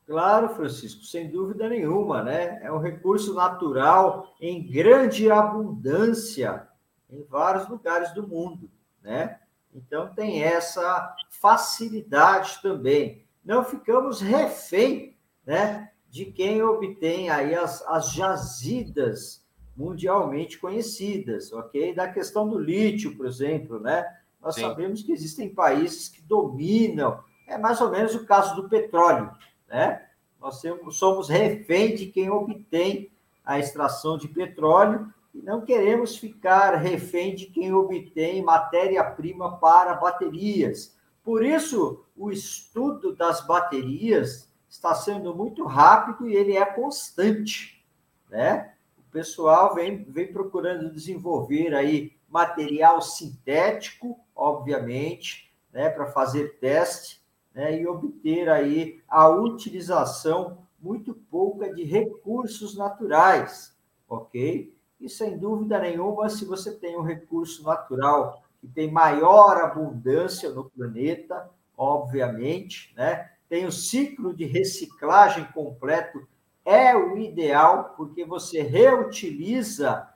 Claro, 0.08 0.56
Francisco, 0.56 1.04
sem 1.04 1.30
dúvida 1.30 1.68
nenhuma, 1.68 2.24
né? 2.24 2.62
É 2.64 2.72
um 2.72 2.80
recurso 2.80 3.34
natural 3.34 4.34
em 4.40 4.66
grande 4.66 5.30
abundância 5.30 6.66
em 7.10 7.24
vários 7.24 7.68
lugares 7.68 8.14
do 8.14 8.26
mundo, 8.26 8.72
né? 9.04 9.38
Então 9.76 10.14
tem 10.14 10.42
essa 10.42 11.14
facilidade 11.30 12.62
também. 12.62 13.26
Não 13.44 13.66
ficamos 13.66 14.22
refém, 14.22 15.18
né, 15.46 15.92
de 16.10 16.26
quem 16.26 16.62
obtém 16.64 17.30
aí 17.30 17.54
as, 17.54 17.82
as 17.84 18.14
jazidas 18.14 19.46
mundialmente 19.76 20.58
conhecidas, 20.58 21.52
ok? 21.52 21.94
Da 21.94 22.08
questão 22.08 22.48
do 22.48 22.58
lítio, 22.58 23.16
por 23.18 23.26
exemplo, 23.26 23.78
né? 23.78 24.06
Nós 24.42 24.56
Sim. 24.56 24.62
sabemos 24.62 25.04
que 25.04 25.12
existem 25.12 25.54
países 25.54 26.08
que 26.08 26.22
dominam, 26.22 27.22
é 27.46 27.58
mais 27.58 27.82
ou 27.82 27.92
menos 27.92 28.16
o 28.16 28.26
caso 28.26 28.56
do 28.56 28.70
petróleo, 28.70 29.32
né? 29.68 30.04
Nós 30.40 30.62
somos 30.92 31.30
refém 31.30 31.96
de 31.96 32.08
quem 32.08 32.30
obtém 32.30 33.12
a 33.44 33.60
extração 33.60 34.18
de 34.18 34.28
petróleo 34.28 35.12
e 35.34 35.42
não 35.42 35.62
queremos 35.62 36.18
ficar 36.18 36.76
refém 36.76 37.36
de 37.36 37.48
quem 37.48 37.74
obtém 37.74 38.44
matéria-prima 38.44 39.58
para 39.58 39.94
baterias. 39.96 40.96
Por 41.24 41.44
isso, 41.44 42.06
o 42.16 42.32
estudo 42.32 43.16
das 43.16 43.46
baterias 43.46 44.50
está 44.70 44.94
sendo 44.96 45.36
muito 45.36 45.66
rápido 45.66 46.28
e 46.28 46.36
ele 46.36 46.56
é 46.56 46.66
constante, 46.66 47.84
né? 48.30 48.74
O 48.98 49.12
pessoal 49.12 49.74
vem, 49.74 50.04
vem 50.04 50.32
procurando 50.32 50.92
desenvolver 50.92 51.74
aí 51.74 52.16
material 52.30 53.02
sintético, 53.02 54.20
obviamente, 54.36 55.52
né, 55.72 55.90
para 55.90 56.08
fazer 56.08 56.58
teste, 56.60 57.22
né, 57.58 57.82
e 57.82 57.88
obter 57.88 58.48
aí 58.50 59.02
a 59.10 59.28
utilização 59.28 60.60
muito 60.80 61.16
pouca 61.16 61.74
de 61.74 61.84
recursos 61.84 62.78
naturais, 62.78 63.76
ok? 64.08 64.72
E 65.02 65.10
sem 65.10 65.40
dúvida 65.40 65.80
nenhuma, 65.80 66.30
se 66.30 66.46
você 66.46 66.72
tem 66.72 66.96
um 66.96 67.02
recurso 67.02 67.64
natural 67.64 68.44
que 68.62 68.68
tem 68.68 68.92
maior 68.92 69.58
abundância 69.58 70.52
no 70.52 70.70
planeta, 70.70 71.50
obviamente, 71.76 72.94
né? 72.96 73.32
Tem 73.50 73.66
o 73.66 73.72
ciclo 73.72 74.36
de 74.36 74.46
reciclagem 74.46 75.46
completo, 75.46 76.28
é 76.64 76.96
o 76.96 77.18
ideal, 77.18 77.96
porque 77.98 78.24
você 78.24 78.62
reutiliza 78.62 80.08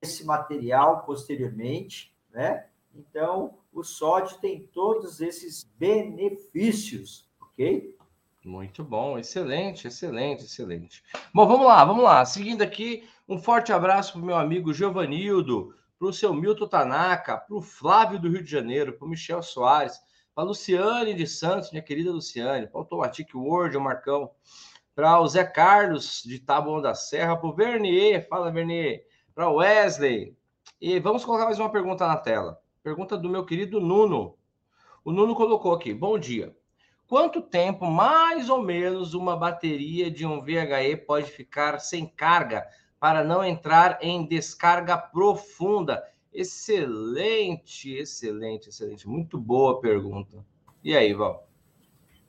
esse 0.00 0.24
material 0.24 1.02
posteriormente, 1.04 2.14
né? 2.32 2.64
Então, 2.94 3.58
o 3.72 3.82
sódio 3.82 4.38
tem 4.38 4.66
todos 4.66 5.20
esses 5.20 5.64
benefícios, 5.78 7.28
ok? 7.40 7.96
Muito 8.44 8.82
bom, 8.82 9.18
excelente, 9.18 9.86
excelente, 9.86 10.44
excelente. 10.44 11.02
Bom, 11.32 11.46
vamos 11.46 11.66
lá, 11.66 11.84
vamos 11.84 12.02
lá. 12.02 12.24
Seguindo 12.24 12.62
aqui, 12.62 13.06
um 13.28 13.38
forte 13.38 13.72
abraço 13.72 14.12
para 14.12 14.22
o 14.22 14.24
meu 14.24 14.36
amigo 14.36 14.72
Giovanildo, 14.72 15.74
para 15.98 16.08
o 16.08 16.12
seu 16.12 16.32
Milton 16.32 16.66
Tanaka, 16.66 17.36
para 17.36 17.54
o 17.54 17.60
Flávio 17.60 18.18
do 18.18 18.30
Rio 18.30 18.42
de 18.42 18.50
Janeiro, 18.50 18.94
para 18.94 19.06
o 19.06 19.08
Michel 19.08 19.42
Soares, 19.42 20.00
para 20.34 20.44
a 20.44 20.46
Luciane 20.46 21.12
de 21.12 21.26
Santos, 21.26 21.70
minha 21.70 21.82
querida 21.82 22.10
Luciane, 22.10 22.66
para 22.66 22.78
o 22.78 22.80
Automatic 22.80 23.34
Word, 23.34 23.76
o 23.76 23.80
Marcão, 23.80 24.30
para 24.94 25.20
o 25.20 25.28
Zé 25.28 25.44
Carlos 25.44 26.22
de 26.24 26.38
Taboão 26.38 26.80
da 26.80 26.94
Serra, 26.94 27.36
para 27.36 27.48
o 27.48 27.54
Vernier, 27.54 28.26
fala 28.26 28.50
Vernier, 28.50 29.04
para 29.34 29.50
o 29.50 29.56
Wesley. 29.56 30.34
E 30.80 30.98
vamos 30.98 31.24
colocar 31.24 31.44
mais 31.44 31.58
uma 31.58 31.70
pergunta 31.70 32.06
na 32.06 32.16
tela. 32.16 32.58
Pergunta 32.82 33.16
do 33.16 33.28
meu 33.28 33.44
querido 33.44 33.78
Nuno. 33.78 34.36
O 35.04 35.12
Nuno 35.12 35.34
colocou 35.34 35.74
aqui: 35.74 35.92
Bom 35.92 36.18
dia. 36.18 36.56
Quanto 37.06 37.42
tempo, 37.42 37.84
mais 37.84 38.48
ou 38.48 38.62
menos, 38.62 39.12
uma 39.12 39.36
bateria 39.36 40.10
de 40.10 40.24
um 40.24 40.40
VHE 40.40 40.96
pode 41.06 41.30
ficar 41.30 41.78
sem 41.78 42.06
carga 42.06 42.66
para 42.98 43.22
não 43.22 43.44
entrar 43.44 43.98
em 44.00 44.24
descarga 44.24 44.96
profunda? 44.96 46.02
Excelente, 46.32 47.92
excelente, 47.92 48.70
excelente. 48.70 49.06
Muito 49.06 49.36
boa 49.36 49.78
pergunta. 49.80 50.42
E 50.82 50.96
aí, 50.96 51.12
Val? 51.12 51.46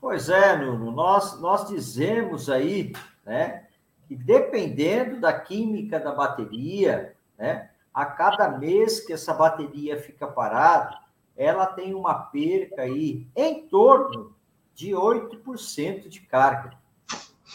Pois 0.01 0.27
é, 0.27 0.57
Nuno, 0.57 0.91
nós, 0.91 1.39
nós 1.39 1.67
dizemos 1.69 2.49
aí, 2.49 2.91
né, 3.25 3.67
que 4.05 4.15
dependendo 4.15 5.21
da 5.21 5.31
química 5.31 5.97
da 5.97 6.11
bateria, 6.11 7.15
né, 7.37 7.70
a 7.93 8.05
cada 8.05 8.49
mês 8.49 8.99
que 8.99 9.13
essa 9.13 9.33
bateria 9.33 9.99
fica 9.99 10.27
parada, 10.27 10.97
ela 11.35 11.65
tem 11.65 11.93
uma 11.93 12.13
perca 12.13 12.83
aí 12.83 13.27
em 13.35 13.67
torno 13.67 14.35
de 14.73 14.91
8% 14.91 16.07
de 16.07 16.21
carga, 16.21 16.77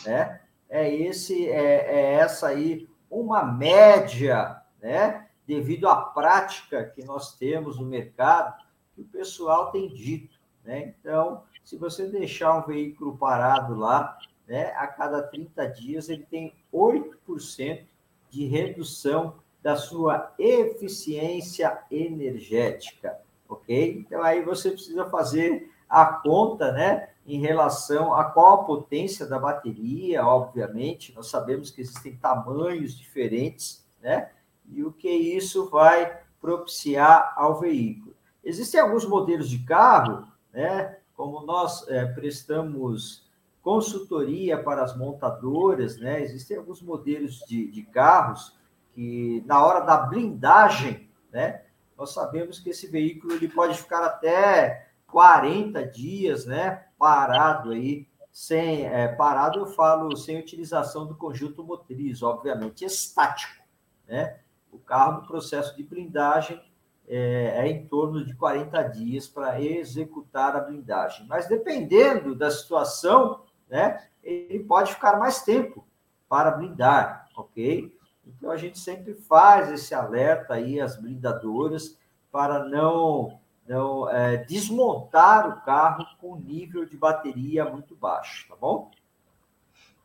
né? 0.05 0.41
É 0.69 0.93
esse 0.93 1.49
é, 1.49 1.95
é 1.95 2.13
essa 2.15 2.49
aí 2.49 2.89
uma 3.11 3.45
média, 3.45 4.61
né? 4.81 5.27
Devido 5.47 5.89
à 5.89 5.97
prática 5.97 6.85
que 6.85 7.05
nós 7.05 7.37
temos 7.37 7.79
no 7.79 7.87
mercado, 7.87 8.63
que 8.95 9.03
o 9.03 9.05
pessoal 9.05 9.71
tem 9.71 9.89
dito, 9.89 10.39
né? 10.65 10.95
Então, 11.01 11.45
se 11.65 11.77
você 11.77 12.07
deixar 12.07 12.57
um 12.57 12.67
veículo 12.67 13.17
parado 13.17 13.75
lá, 13.75 14.19
né, 14.47 14.73
a 14.77 14.87
cada 14.87 15.23
30 15.23 15.67
dias 15.69 16.09
ele 16.09 16.25
tem 16.25 16.55
8% 16.73 17.85
de 18.31 18.47
redução 18.47 19.35
da 19.67 19.75
sua 19.75 20.33
eficiência 20.39 21.77
energética, 21.91 23.19
ok? 23.49 23.99
Então 23.99 24.23
aí 24.23 24.41
você 24.41 24.71
precisa 24.71 25.07
fazer 25.07 25.73
a 25.89 26.07
conta, 26.07 26.71
né, 26.71 27.09
em 27.27 27.41
relação 27.41 28.15
a 28.15 28.27
qual 28.27 28.61
a 28.61 28.65
potência 28.65 29.27
da 29.27 29.41
bateria, 29.41 30.25
obviamente, 30.25 31.13
nós 31.17 31.27
sabemos 31.27 31.73
que 31.73 31.81
existem 31.81 32.15
tamanhos 32.15 32.97
diferentes, 32.97 33.85
né? 34.01 34.31
E 34.69 34.85
o 34.85 34.93
que 34.93 35.11
isso 35.11 35.69
vai 35.69 36.17
propiciar 36.41 37.35
ao 37.37 37.59
veículo. 37.59 38.15
Existem 38.45 38.79
alguns 38.79 39.05
modelos 39.05 39.51
de 39.51 39.59
carro, 39.65 40.29
né? 40.53 40.97
Como 41.17 41.45
nós 41.45 41.89
é, 41.89 42.07
prestamos 42.07 43.29
consultoria 43.63 44.63
para 44.63 44.85
as 44.85 44.97
montadoras, 44.97 45.99
né? 45.99 46.23
Existem 46.23 46.57
alguns 46.57 46.81
modelos 46.81 47.41
de, 47.49 47.67
de 47.67 47.83
carros 47.83 48.55
que 48.97 49.45
na 49.47 49.63
hora 49.63 49.81
da 49.81 49.99
blindagem, 49.99 51.11
né? 51.31 51.63
Nós 51.99 52.15
sabemos 52.15 52.59
que 52.59 52.71
esse 52.71 52.87
veículo 52.87 53.35
ele 53.35 53.47
pode 53.47 53.77
ficar 53.77 54.03
até 54.03 54.89
40 55.07 55.87
dias, 55.87 56.47
né? 56.47 56.87
Parado 56.99 57.73
aí, 57.73 58.09
sem 58.33 58.87
é, 58.87 59.07
parado 59.09 59.59
eu 59.59 59.67
falo 59.67 60.17
sem 60.17 60.41
utilização 60.41 61.07
do 61.07 61.15
conjunto 61.15 61.63
motriz, 61.63 62.23
obviamente 62.23 62.87
estático, 62.87 63.63
né? 64.09 64.39
O 64.73 64.79
carro 64.79 65.21
no 65.21 65.27
processo 65.27 65.77
de 65.77 65.83
blindagem 65.83 66.59
é, 67.07 67.53
é 67.55 67.69
em 67.69 67.87
torno 67.87 68.25
de 68.25 68.35
40 68.35 68.83
dias 68.85 69.29
para 69.29 69.61
executar 69.61 70.57
a 70.57 70.61
blindagem, 70.61 71.27
mas 71.27 71.47
dependendo 71.47 72.35
da 72.35 72.51
situação, 72.51 73.43
né? 73.69 74.07
Ele 74.23 74.65
pode 74.65 74.95
ficar 74.95 75.19
mais 75.19 75.43
tempo 75.43 75.87
para 76.29 76.51
blindar, 76.51 77.29
ok? 77.37 77.96
Então 78.27 78.51
a 78.51 78.57
gente 78.57 78.79
sempre 78.79 79.15
faz 79.15 79.71
esse 79.71 79.95
alerta 79.95 80.55
aí 80.55 80.81
às 80.81 80.97
blindadoras 80.97 81.97
para 82.33 82.65
não, 82.65 83.39
não 83.67 84.11
é, 84.11 84.39
desmontar 84.39 85.49
o 85.49 85.65
carro 85.65 86.05
com 86.21 86.37
nível 86.37 86.85
de 86.85 86.97
bateria 86.97 87.65
muito 87.65 87.95
baixo, 87.95 88.49
tá 88.49 88.57
bom? 88.57 88.91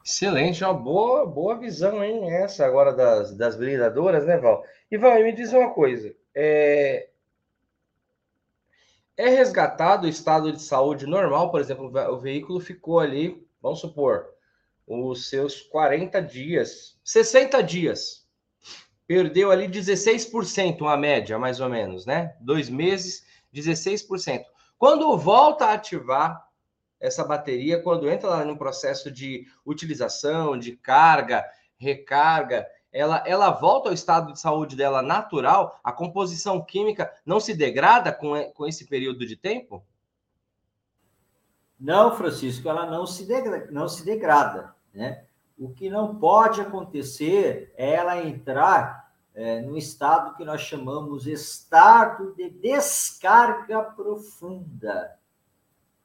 Excelente, 0.03 0.63
uma 0.63 0.73
boa, 0.73 1.25
boa 1.25 1.55
visão, 1.55 2.03
hein? 2.03 2.31
Essa 2.33 2.65
agora 2.65 2.93
das, 2.93 3.35
das 3.35 3.55
blindadoras, 3.55 4.25
né, 4.25 4.37
Val? 4.37 4.63
E 4.89 4.97
Val, 4.97 5.15
me 5.15 5.31
diz 5.31 5.53
uma 5.53 5.71
coisa: 5.71 6.15
é... 6.33 7.09
é 9.15 9.29
resgatado 9.29 10.05
o 10.05 10.09
estado 10.09 10.51
de 10.51 10.61
saúde 10.61 11.05
normal, 11.05 11.51
por 11.51 11.59
exemplo, 11.59 11.91
o 12.11 12.17
veículo 12.17 12.59
ficou 12.59 12.99
ali, 12.99 13.45
vamos 13.61 13.79
supor, 13.79 14.27
os 14.87 15.29
seus 15.29 15.61
40 15.61 16.21
dias, 16.21 16.99
60 17.03 17.61
dias, 17.61 18.25
perdeu 19.07 19.51
ali 19.51 19.67
16%, 19.67 20.81
uma 20.81 20.97
média, 20.97 21.37
mais 21.37 21.59
ou 21.59 21.69
menos, 21.69 22.05
né? 22.05 22.35
Dois 22.39 22.69
meses, 22.69 23.25
16%. 23.53 24.43
Quando 24.77 25.17
volta 25.17 25.65
a 25.65 25.73
ativar 25.73 26.47
essa 26.99 27.23
bateria, 27.23 27.81
quando 27.81 28.09
entra 28.09 28.29
lá 28.29 28.45
no 28.45 28.57
processo 28.57 29.11
de 29.11 29.45
utilização, 29.65 30.57
de 30.57 30.77
carga, 30.77 31.45
recarga, 31.77 32.67
ela, 32.91 33.23
ela 33.25 33.49
volta 33.51 33.89
ao 33.89 33.93
estado 33.93 34.33
de 34.33 34.39
saúde 34.39 34.75
dela 34.75 35.01
natural, 35.01 35.79
a 35.83 35.91
composição 35.91 36.63
química 36.63 37.11
não 37.25 37.39
se 37.39 37.53
degrada 37.53 38.11
com, 38.11 38.33
com 38.51 38.67
esse 38.67 38.85
período 38.85 39.25
de 39.25 39.35
tempo? 39.35 39.83
Não, 41.81 42.15
Francisco, 42.15 42.69
ela 42.69 42.85
não 42.85 43.07
se, 43.07 43.25
degrada, 43.25 43.67
não 43.71 43.89
se 43.89 44.05
degrada. 44.05 44.75
Né? 44.93 45.23
O 45.57 45.69
que 45.69 45.89
não 45.89 46.15
pode 46.15 46.61
acontecer 46.61 47.73
é 47.75 47.95
ela 47.95 48.23
entrar 48.23 49.11
é, 49.33 49.61
no 49.61 49.75
estado 49.75 50.35
que 50.35 50.45
nós 50.45 50.61
chamamos 50.61 51.25
estado 51.25 52.35
de 52.35 52.51
descarga 52.51 53.81
profunda. 53.81 55.17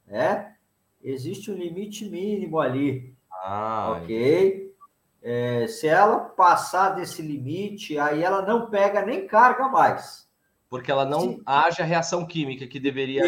Né? 0.07 0.55
Existe 0.99 1.51
um 1.51 1.55
limite 1.55 2.09
mínimo 2.09 2.59
ali. 2.59 3.15
Ah, 3.31 3.99
ok? 4.01 4.75
É, 5.21 5.67
se 5.67 5.87
ela 5.87 6.19
passar 6.19 6.91
desse 6.91 7.21
limite, 7.21 7.99
aí 7.99 8.23
ela 8.23 8.41
não 8.41 8.67
pega 8.67 9.05
nem 9.05 9.27
carga 9.27 9.67
mais. 9.67 10.27
Porque 10.69 10.89
ela 10.91 11.05
não 11.05 11.21
Sim. 11.21 11.41
age 11.45 11.81
a 11.83 11.85
reação 11.85 12.25
química 12.25 12.65
que 12.65 12.79
deveria. 12.79 13.21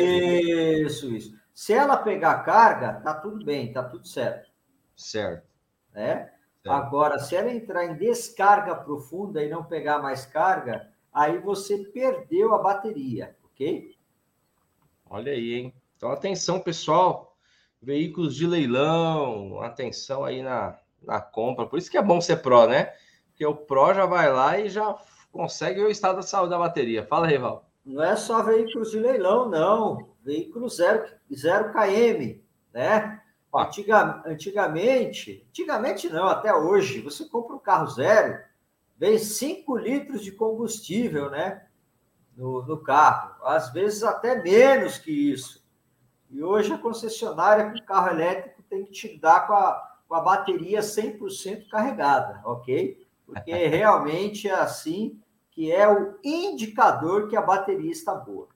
Isso, 0.82 1.14
isso. 1.14 1.39
Se 1.54 1.74
ela 1.74 1.98
pegar 1.98 2.44
carga, 2.44 3.02
tá 3.02 3.14
tudo 3.14 3.44
bem, 3.44 3.72
tá 3.72 3.84
tudo 3.84 4.08
certo. 4.08 4.50
Certo. 4.96 5.48
Né? 5.94 6.32
Certo. 6.64 6.72
Agora, 6.72 7.20
se 7.20 7.36
ela 7.36 7.52
entrar 7.52 7.86
em 7.86 7.96
descarga 7.96 8.76
profunda 8.76 9.44
e 9.44 9.50
não 9.50 9.64
pegar 9.64 10.00
mais 10.00 10.26
carga, 10.26 10.92
aí 11.14 11.38
você 11.38 11.78
perdeu 11.80 12.54
a 12.54 12.60
bateria, 12.60 13.36
ok? 13.44 13.96
Olha 15.10 15.32
aí, 15.32 15.54
hein? 15.56 15.74
Então, 15.98 16.12
atenção, 16.12 16.60
pessoal. 16.60 17.36
Veículos 17.82 18.36
de 18.36 18.46
leilão, 18.46 19.62
atenção 19.62 20.24
aí 20.26 20.42
na, 20.42 20.78
na 21.02 21.22
compra. 21.22 21.66
Por 21.66 21.80
isso 21.80 21.90
que 21.90 21.98
é 21.98 22.02
bom 22.02 22.22
ser 22.22 22.38
Pro, 22.38 22.68
né? 22.68 22.94
Porque 23.30 23.46
o 23.46 23.56
Pro 23.56 23.94
já 23.94 24.06
vai 24.06 24.32
lá 24.32 24.60
e 24.60 24.70
já 24.70 24.96
consegue 25.32 25.82
o 25.82 25.90
estado 25.90 26.18
da 26.18 26.22
saúde 26.22 26.52
da 26.52 26.58
bateria. 26.58 27.06
Fala 27.06 27.28
aí, 27.28 27.38
Val. 27.38 27.70
Não 27.86 28.04
é 28.04 28.16
só 28.16 28.44
veículos 28.44 28.92
de 28.92 29.00
leilão, 29.00 29.50
não. 29.50 30.10
Veículo 30.30 30.70
zero, 30.70 31.10
zero 31.34 31.74
km, 31.74 32.40
né? 32.72 33.20
Antiga, 33.52 34.22
antigamente, 34.28 35.44
antigamente 35.50 36.08
não, 36.08 36.28
até 36.28 36.54
hoje, 36.54 37.02
você 37.02 37.26
compra 37.26 37.56
um 37.56 37.60
carro 37.60 37.88
zero, 37.88 38.40
vem 38.96 39.18
5 39.18 39.76
litros 39.76 40.24
de 40.24 40.32
combustível, 40.32 41.32
né? 41.32 41.66
No, 42.38 42.62
no 42.64 42.78
carro. 42.78 43.44
Às 43.44 43.74
vezes 43.74 44.04
até 44.04 44.40
menos 44.40 45.00
que 45.00 45.32
isso. 45.32 45.66
E 46.30 46.44
hoje 46.44 46.74
a 46.74 46.78
concessionária 46.78 47.72
com 47.72 47.84
carro 47.84 48.12
elétrico 48.12 48.62
tem 48.70 48.86
que 48.86 48.92
te 48.92 49.18
dar 49.18 49.48
com 49.48 49.54
a, 49.54 49.98
com 50.08 50.14
a 50.14 50.22
bateria 50.22 50.82
100% 50.82 51.68
carregada, 51.70 52.40
ok? 52.46 53.04
Porque 53.26 53.52
realmente 53.66 54.48
é 54.48 54.54
assim 54.54 55.20
que 55.50 55.72
é 55.72 55.92
o 55.92 56.20
indicador 56.24 57.28
que 57.28 57.36
a 57.36 57.42
bateria 57.42 57.92
está 57.92 58.14
boa. 58.14 58.48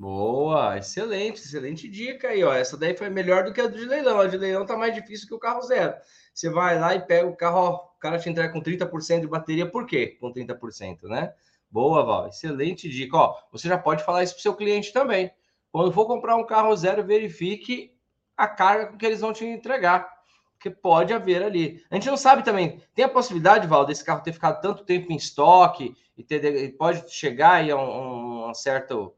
Boa, 0.00 0.78
excelente, 0.78 1.42
excelente 1.42 1.86
dica 1.86 2.28
aí, 2.28 2.42
ó. 2.42 2.54
Essa 2.54 2.74
daí 2.74 2.96
foi 2.96 3.10
melhor 3.10 3.44
do 3.44 3.52
que 3.52 3.60
a 3.60 3.66
de 3.68 3.84
leilão. 3.84 4.18
A 4.18 4.26
de 4.26 4.38
leilão 4.38 4.64
tá 4.64 4.74
mais 4.74 4.94
difícil 4.94 5.28
que 5.28 5.34
o 5.34 5.38
carro 5.38 5.60
zero. 5.60 5.94
Você 6.32 6.48
vai 6.48 6.78
lá 6.78 6.94
e 6.94 7.00
pega 7.00 7.28
o 7.28 7.36
carro, 7.36 7.58
ó, 7.58 7.74
o 7.96 7.98
cara 8.00 8.18
te 8.18 8.30
entrega 8.30 8.50
com 8.50 8.62
30% 8.62 9.20
de 9.20 9.26
bateria, 9.26 9.70
por 9.70 9.86
quê? 9.86 10.16
Com 10.18 10.32
30%, 10.32 11.02
né? 11.02 11.34
Boa, 11.70 12.02
Val, 12.02 12.28
excelente 12.28 12.88
dica. 12.88 13.14
Ó, 13.14 13.36
você 13.52 13.68
já 13.68 13.76
pode 13.76 14.02
falar 14.02 14.22
isso 14.22 14.32
pro 14.32 14.42
seu 14.42 14.54
cliente 14.56 14.90
também. 14.90 15.30
Quando 15.70 15.92
for 15.92 16.06
comprar 16.06 16.34
um 16.36 16.46
carro 16.46 16.74
zero, 16.74 17.04
verifique 17.04 17.94
a 18.34 18.48
carga 18.48 18.96
que 18.96 19.04
eles 19.04 19.20
vão 19.20 19.34
te 19.34 19.44
entregar 19.44 20.10
que 20.58 20.70
pode 20.70 21.12
haver 21.12 21.42
ali. 21.42 21.84
A 21.90 21.94
gente 21.96 22.08
não 22.08 22.16
sabe 22.16 22.42
também, 22.42 22.82
tem 22.94 23.04
a 23.04 23.08
possibilidade, 23.08 23.66
Val, 23.66 23.84
desse 23.84 24.04
carro 24.04 24.22
ter 24.22 24.32
ficado 24.32 24.62
tanto 24.62 24.82
tempo 24.82 25.12
em 25.12 25.16
estoque 25.16 25.94
e 26.16 26.24
ter, 26.24 26.74
pode 26.78 27.10
chegar 27.12 27.56
aí 27.56 27.70
a 27.70 27.76
um, 27.76 28.48
um 28.48 28.54
certo. 28.54 29.14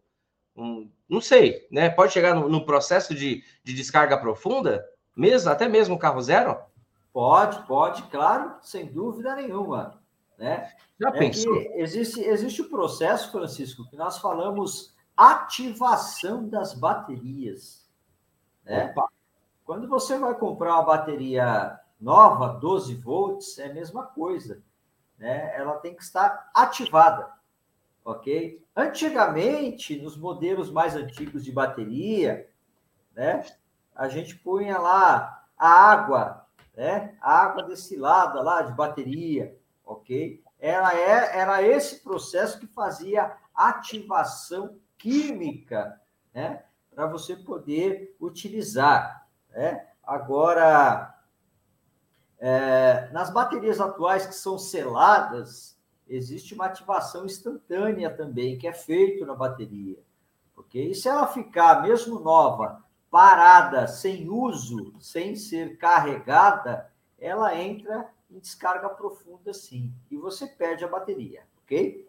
Um, 0.57 0.91
não 1.09 1.21
sei, 1.21 1.67
né? 1.71 1.89
Pode 1.89 2.13
chegar 2.13 2.35
no, 2.35 2.49
no 2.49 2.65
processo 2.65 3.15
de, 3.15 3.43
de, 3.65 3.75
descarga 3.75 4.19
profunda, 4.19 4.85
mesmo, 5.17 5.51
até 5.51 5.69
mesmo 5.69 5.99
carro 5.99 6.21
zero? 6.21 6.59
Pode, 7.13 7.67
pode, 7.67 8.03
claro, 8.05 8.57
sem 8.61 8.87
dúvida 8.87 9.35
nenhuma. 9.37 10.01
Né? 10.39 10.71
Já 11.01 11.09
é 11.09 11.13
pensou? 11.13 11.57
Existe, 11.75 12.21
existe 12.21 12.63
o 12.63 12.69
processo, 12.69 13.31
Francisco, 13.31 13.89
que 13.89 13.97
nós 13.97 14.19
falamos 14.19 14.95
ativação 15.17 16.49
das 16.49 16.75
baterias. 16.75 17.89
Né? 18.65 18.91
Opa. 18.91 19.09
Quando 19.65 19.89
você 19.89 20.19
vai 20.19 20.35
comprar 20.35 20.75
uma 20.75 20.83
bateria 20.83 21.79
nova, 22.01 22.49
12 22.49 22.95
volts, 22.97 23.59
é 23.59 23.67
a 23.67 23.75
mesma 23.75 24.05
coisa. 24.05 24.63
Né? 25.19 25.57
Ela 25.57 25.77
tem 25.77 25.95
que 25.95 26.03
estar 26.03 26.51
ativada, 26.55 27.31
ok? 28.05 28.63
Antigamente, 28.75 30.01
nos 30.01 30.17
modelos 30.17 30.71
mais 30.71 30.97
antigos 30.97 31.45
de 31.45 31.53
bateria, 31.53 32.49
né, 33.15 33.45
a 33.95 34.09
gente 34.09 34.37
punha 34.37 34.79
lá 34.79 35.45
a 35.57 35.69
água, 35.69 36.47
né, 36.77 37.17
a 37.21 37.43
água 37.43 37.65
destilada 37.65 38.41
lá 38.41 38.63
de 38.63 38.73
bateria, 38.73 39.57
ok? 39.85 40.43
Era, 40.59 40.95
é, 40.95 41.39
era 41.39 41.63
esse 41.63 42.03
processo 42.03 42.59
que 42.59 42.67
fazia 42.67 43.37
ativação 43.55 44.79
química, 44.97 46.01
né, 46.33 46.65
para 46.95 47.07
você 47.07 47.37
poder 47.37 48.17
utilizar. 48.21 49.27
Né? 49.51 49.87
Agora, 50.03 51.15
é, 52.39 53.09
nas 53.13 53.31
baterias 53.31 53.81
atuais 53.81 54.27
que 54.27 54.35
são 54.35 54.59
seladas, 54.59 55.79
existe 56.09 56.55
uma 56.55 56.67
ativação 56.67 57.25
instantânea 57.25 58.11
também, 58.11 58.59
que 58.59 58.67
é 58.67 58.73
feito 58.73 59.25
na 59.25 59.35
bateria. 59.35 59.99
Okay? 60.57 60.91
E 60.91 60.95
se 60.95 61.09
ela 61.09 61.27
ficar, 61.27 61.83
mesmo 61.83 62.21
nova, 62.21 62.83
parada, 63.11 63.87
sem 63.87 64.29
uso, 64.31 64.95
sem 64.99 65.37
ser 65.37 65.77
carregada, 65.77 66.91
ela 67.19 67.57
entra 67.57 68.09
em 68.31 68.39
descarga 68.39 68.89
profunda 68.89 69.53
sim. 69.53 69.93
E 70.11 70.17
você 70.17 70.47
perde 70.47 70.85
a 70.85 70.89
bateria, 70.89 71.43
ok? 71.63 72.07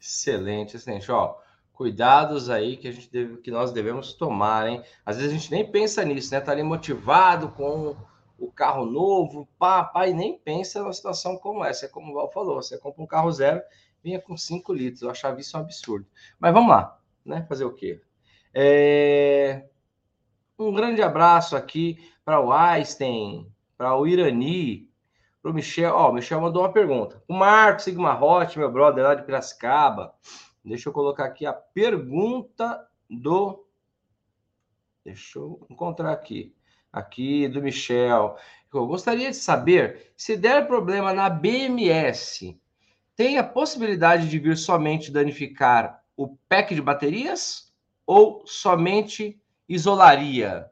Excelente, 0.00 0.76
excelente. 0.76 1.10
Ó, 1.10 1.36
cuidados 1.74 2.48
aí 2.48 2.76
que 2.76 2.86
a 2.86 2.92
gente 2.92 3.10
deve, 3.10 3.38
que 3.38 3.50
nós 3.50 3.72
devemos 3.72 4.14
tomar, 4.14 4.68
hein? 4.68 4.84
Às 5.04 5.16
vezes 5.16 5.32
a 5.32 5.34
gente 5.34 5.50
nem 5.50 5.68
pensa 5.68 6.04
nisso, 6.04 6.32
né? 6.32 6.40
Tá 6.40 6.52
ali 6.52 6.62
motivado 6.62 7.50
com 7.50 7.96
o 8.40 8.50
carro 8.50 8.86
novo, 8.86 9.46
pá, 9.58 9.84
pá, 9.84 10.08
e 10.08 10.14
nem 10.14 10.38
pensa 10.38 10.80
numa 10.80 10.92
situação 10.92 11.36
como 11.36 11.62
essa. 11.62 11.84
É 11.84 11.88
como 11.88 12.10
o 12.10 12.14
Val 12.14 12.32
falou, 12.32 12.56
você 12.56 12.78
compra 12.78 13.02
um 13.02 13.06
carro 13.06 13.30
zero, 13.30 13.62
vinha 14.02 14.20
com 14.20 14.36
5 14.36 14.72
litros. 14.72 15.02
Eu 15.02 15.10
achava 15.10 15.38
isso 15.38 15.56
um 15.56 15.60
absurdo. 15.60 16.06
Mas 16.38 16.52
vamos 16.52 16.70
lá, 16.70 16.98
né? 17.24 17.44
Fazer 17.46 17.64
o 17.64 17.74
quê? 17.74 18.00
É... 18.54 19.68
Um 20.58 20.72
grande 20.72 21.02
abraço 21.02 21.54
aqui 21.54 21.98
para 22.24 22.40
o 22.40 22.52
Einstein, 22.52 23.50
para 23.76 23.94
o 23.96 24.06
Irani, 24.06 24.90
para 25.42 25.50
o 25.50 25.54
Michel. 25.54 25.94
Ó, 25.94 26.10
o 26.10 26.12
Michel 26.12 26.40
mandou 26.40 26.62
uma 26.62 26.72
pergunta. 26.72 27.22
O 27.28 27.34
Marco 27.34 27.82
Sigma 27.82 28.18
Hot, 28.18 28.58
meu 28.58 28.72
brother 28.72 29.04
lá 29.04 29.14
de 29.14 29.22
Piracicaba. 29.22 30.14
Deixa 30.64 30.88
eu 30.88 30.92
colocar 30.92 31.24
aqui 31.24 31.46
a 31.46 31.52
pergunta 31.52 32.86
do. 33.08 33.66
Deixa 35.04 35.38
eu 35.38 35.66
encontrar 35.70 36.12
aqui. 36.12 36.54
Aqui 36.92 37.48
do 37.48 37.62
Michel. 37.62 38.36
Eu 38.72 38.86
gostaria 38.86 39.30
de 39.30 39.36
saber 39.36 40.12
se 40.16 40.36
der 40.36 40.66
problema 40.66 41.12
na 41.12 41.28
BMS, 41.28 42.58
tem 43.16 43.38
a 43.38 43.44
possibilidade 43.44 44.28
de 44.28 44.38
vir 44.38 44.56
somente 44.56 45.10
danificar 45.10 46.02
o 46.16 46.36
pack 46.48 46.74
de 46.74 46.80
baterias 46.80 47.72
ou 48.06 48.42
somente 48.46 49.40
isolaria? 49.68 50.70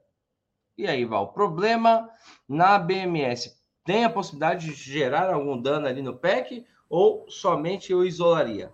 E 0.77 0.87
aí, 0.87 1.05
Val, 1.05 1.33
problema 1.33 2.09
na 2.49 2.79
BMS 2.79 3.59
tem 3.85 4.05
a 4.05 4.11
possibilidade 4.11 4.67
de 4.67 4.75
gerar 4.75 5.33
algum 5.33 5.61
dano 5.61 5.87
ali 5.87 6.03
no 6.03 6.17
pack 6.17 6.65
ou 6.89 7.29
somente 7.29 7.93
o 7.93 8.05
isolaria? 8.05 8.73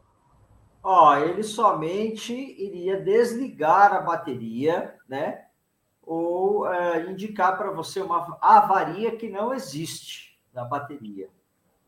Ó, 0.83 1.17
ele 1.17 1.43
somente 1.43 2.35
iria 2.35 3.01
desligar 3.01 3.93
a 3.95 4.01
bateria, 4.01 4.95
né? 5.09 5.47
Ou 6.07 6.67
é, 6.67 7.11
indicar 7.11 7.57
para 7.57 7.71
você 7.71 8.01
uma 8.01 8.37
avaria 8.41 9.17
que 9.17 9.29
não 9.29 9.55
existe 9.55 10.39
na 10.53 10.65
bateria, 10.65 11.29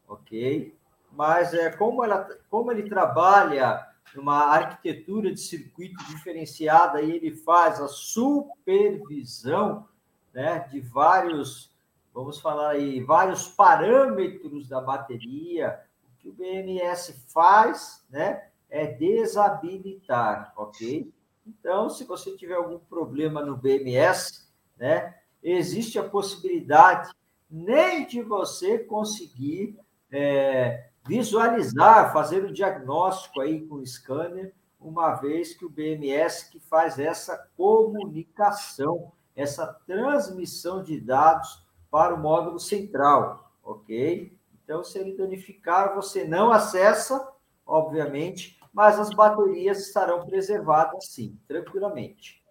ok? 0.09 0.77
Mas 1.13 1.55
é 1.55 1.71
como, 1.71 2.05
ela, 2.05 2.29
como 2.51 2.71
ele 2.71 2.89
trabalha 2.89 3.87
numa 4.15 4.45
arquitetura 4.45 5.33
de 5.33 5.41
circuito 5.41 6.03
diferenciada 6.05 7.03
e 7.03 7.13
ele 7.13 7.37
faz 7.37 7.81
a 7.81 7.89
supervisão 7.89 9.89
né, 10.33 10.61
de 10.71 10.81
vários, 10.81 11.75
vamos 12.13 12.41
falar 12.41 12.71
aí, 12.71 13.01
vários 13.01 13.49
parâmetros 13.49 14.69
da 14.69 14.81
bateria, 14.81 15.81
o 16.05 16.19
que 16.19 16.29
o 16.29 16.33
BMS 16.33 17.25
faz, 17.33 18.05
né, 18.11 18.49
é 18.69 18.87
desabilitar, 18.87 20.53
ok? 20.57 21.13
Então, 21.47 21.89
se 21.89 22.05
você 22.05 22.37
tiver 22.37 22.55
algum 22.55 22.79
problema 22.79 23.41
no 23.41 23.57
BMS, 23.57 24.49
né, 24.77 25.15
existe 25.43 25.99
a 25.99 26.09
possibilidade 26.09 27.11
nem 27.49 28.07
de 28.07 28.21
você 28.21 28.79
conseguir 28.79 29.79
é, 30.11 30.89
visualizar, 31.07 32.13
fazer 32.13 32.45
o 32.45 32.53
diagnóstico 32.53 33.41
aí 33.41 33.65
com 33.67 33.77
o 33.77 33.87
scanner, 33.87 34.53
uma 34.81 35.15
vez 35.15 35.55
que 35.55 35.65
o 35.65 35.71
BMS 35.71 36.51
que 36.51 36.59
faz 36.59 36.99
essa 36.99 37.49
comunicação, 37.57 39.13
essa 39.35 39.67
transmissão 39.87 40.83
de 40.83 41.01
dados 41.01 41.65
para 41.91 42.15
o 42.15 42.21
módulo 42.21 42.59
central, 42.59 43.53
ok? 43.63 44.37
Então, 44.65 44.83
se 44.83 44.99
ele 44.99 45.17
danificar, 45.17 45.95
você 45.95 46.25
não 46.25 46.51
acessa, 46.51 47.33
obviamente, 47.65 48.56
mas 48.77 49.01
as 49.01 49.09
baterias 49.09 49.79
estarão 49.79 50.27
preservadas 50.27 51.07
sim, 51.07 51.41
tranquilamente. 51.49 52.43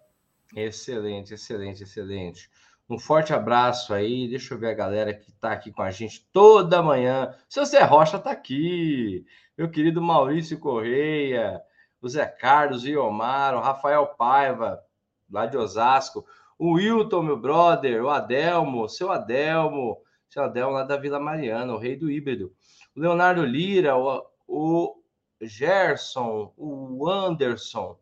Excelente, 0.56 1.34
excelente, 1.34 1.84
excelente. 1.84 2.50
Um 2.90 2.98
forte 2.98 3.32
abraço 3.32 3.94
aí. 3.94 4.26
Deixa 4.26 4.52
eu 4.52 4.58
ver 4.58 4.70
a 4.70 4.74
galera 4.74 5.14
que 5.14 5.30
está 5.30 5.52
aqui 5.52 5.70
com 5.70 5.82
a 5.82 5.92
gente 5.92 6.28
toda 6.32 6.82
manhã. 6.82 7.32
Seu 7.48 7.64
Zé 7.64 7.84
Rocha 7.84 8.16
está 8.16 8.32
aqui. 8.32 9.24
Meu 9.56 9.70
querido 9.70 10.02
Maurício 10.02 10.58
Correia, 10.58 11.62
o 12.02 12.08
Zé 12.08 12.26
Carlos, 12.26 12.82
o 12.82 12.88
Iomar, 12.88 13.54
o 13.54 13.60
Rafael 13.60 14.04
Paiva, 14.18 14.82
lá 15.30 15.46
de 15.46 15.56
Osasco, 15.56 16.26
o 16.58 16.72
Wilton, 16.72 17.22
meu 17.22 17.36
brother, 17.36 18.02
o 18.02 18.10
Adelmo, 18.10 18.88
seu 18.88 19.12
Adelmo, 19.12 20.02
seu 20.28 20.42
Adelmo 20.42 20.72
lá 20.72 20.82
da 20.82 20.96
Vila 20.96 21.20
Mariana, 21.20 21.72
o 21.72 21.78
rei 21.78 21.94
do 21.94 22.10
híbrido. 22.10 22.52
O 22.96 23.00
Leonardo 23.00 23.44
Lira, 23.44 23.96
o, 23.96 24.26
o 24.48 25.05
Gerson, 25.40 26.52
o 26.56 27.08
Anderson, 27.08 27.98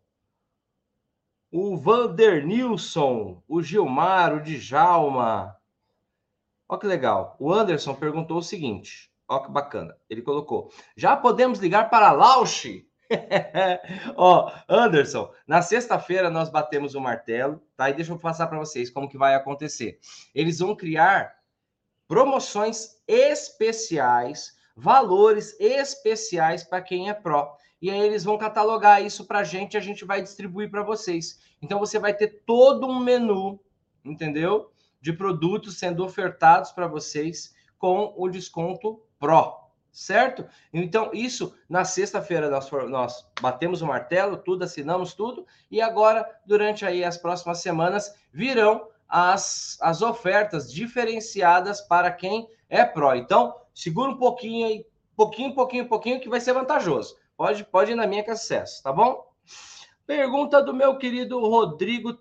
o 1.50 1.76
Vandernilson, 1.76 3.42
o 3.46 3.62
Gilmar, 3.62 4.34
o 4.34 4.40
Djalma. 4.40 5.56
Olha 6.68 6.80
que 6.80 6.86
legal. 6.86 7.36
O 7.38 7.52
Anderson 7.52 7.94
perguntou 7.94 8.38
o 8.38 8.42
seguinte: 8.42 9.10
olha 9.28 9.44
que 9.44 9.50
bacana. 9.50 9.96
Ele 10.08 10.22
colocou: 10.22 10.72
já 10.96 11.16
podemos 11.16 11.58
ligar 11.58 11.90
para 11.90 12.12
Lausch? 12.12 12.84
Ó, 14.16 14.50
Anderson, 14.68 15.32
na 15.46 15.62
sexta-feira 15.62 16.30
nós 16.30 16.50
batemos 16.50 16.94
o 16.94 17.00
martelo, 17.00 17.62
tá? 17.76 17.90
E 17.90 17.94
deixa 17.94 18.12
eu 18.12 18.18
passar 18.18 18.46
para 18.46 18.58
vocês 18.58 18.90
como 18.90 19.08
que 19.08 19.18
vai 19.18 19.34
acontecer. 19.34 20.00
Eles 20.34 20.58
vão 20.58 20.74
criar 20.74 21.36
promoções 22.08 23.00
especiais 23.06 24.53
valores 24.76 25.56
especiais 25.60 26.64
para 26.64 26.82
quem 26.82 27.08
é 27.08 27.14
pró. 27.14 27.56
E 27.80 27.90
aí 27.90 28.00
eles 28.00 28.24
vão 28.24 28.38
catalogar 28.38 29.02
isso 29.02 29.26
para 29.26 29.40
a 29.40 29.44
gente, 29.44 29.76
a 29.76 29.80
gente 29.80 30.04
vai 30.04 30.22
distribuir 30.22 30.70
para 30.70 30.82
vocês. 30.82 31.40
Então 31.60 31.78
você 31.78 31.98
vai 31.98 32.14
ter 32.14 32.42
todo 32.46 32.86
um 32.86 32.98
menu, 32.98 33.60
entendeu? 34.04 34.70
De 35.00 35.12
produtos 35.12 35.78
sendo 35.78 36.04
ofertados 36.04 36.72
para 36.72 36.86
vocês 36.86 37.54
com 37.78 38.14
o 38.16 38.28
desconto 38.28 39.02
pró, 39.18 39.70
certo? 39.92 40.46
Então, 40.72 41.10
isso 41.12 41.54
na 41.68 41.84
sexta-feira 41.84 42.48
nós, 42.48 42.70
nós 42.88 43.26
batemos 43.40 43.82
o 43.82 43.86
martelo, 43.86 44.38
tudo, 44.38 44.64
assinamos 44.64 45.12
tudo, 45.12 45.46
e 45.70 45.82
agora, 45.82 46.26
durante 46.46 46.86
aí 46.86 47.04
as 47.04 47.18
próximas 47.18 47.60
semanas, 47.60 48.14
virão 48.32 48.88
as, 49.06 49.76
as 49.80 50.00
ofertas 50.00 50.72
diferenciadas 50.72 51.82
para 51.82 52.10
quem 52.10 52.48
é 52.68 52.84
pró. 52.84 53.14
Então, 53.14 53.54
segura 53.74 54.10
um 54.10 54.16
pouquinho 54.16 54.66
aí, 54.66 54.86
pouquinho, 55.16 55.54
pouquinho, 55.54 55.88
pouquinho, 55.88 56.20
que 56.20 56.28
vai 56.28 56.40
ser 56.40 56.52
vantajoso. 56.52 57.16
Pode, 57.36 57.64
pode 57.64 57.92
ir 57.92 57.96
na 57.96 58.06
minha 58.06 58.22
que 58.22 58.30
é 58.30 58.36
sucesso, 58.36 58.82
tá 58.82 58.92
bom? 58.92 59.26
Pergunta 60.06 60.62
do 60.62 60.72
meu 60.72 60.96
querido 60.96 61.40
Rodrigo 61.40 62.18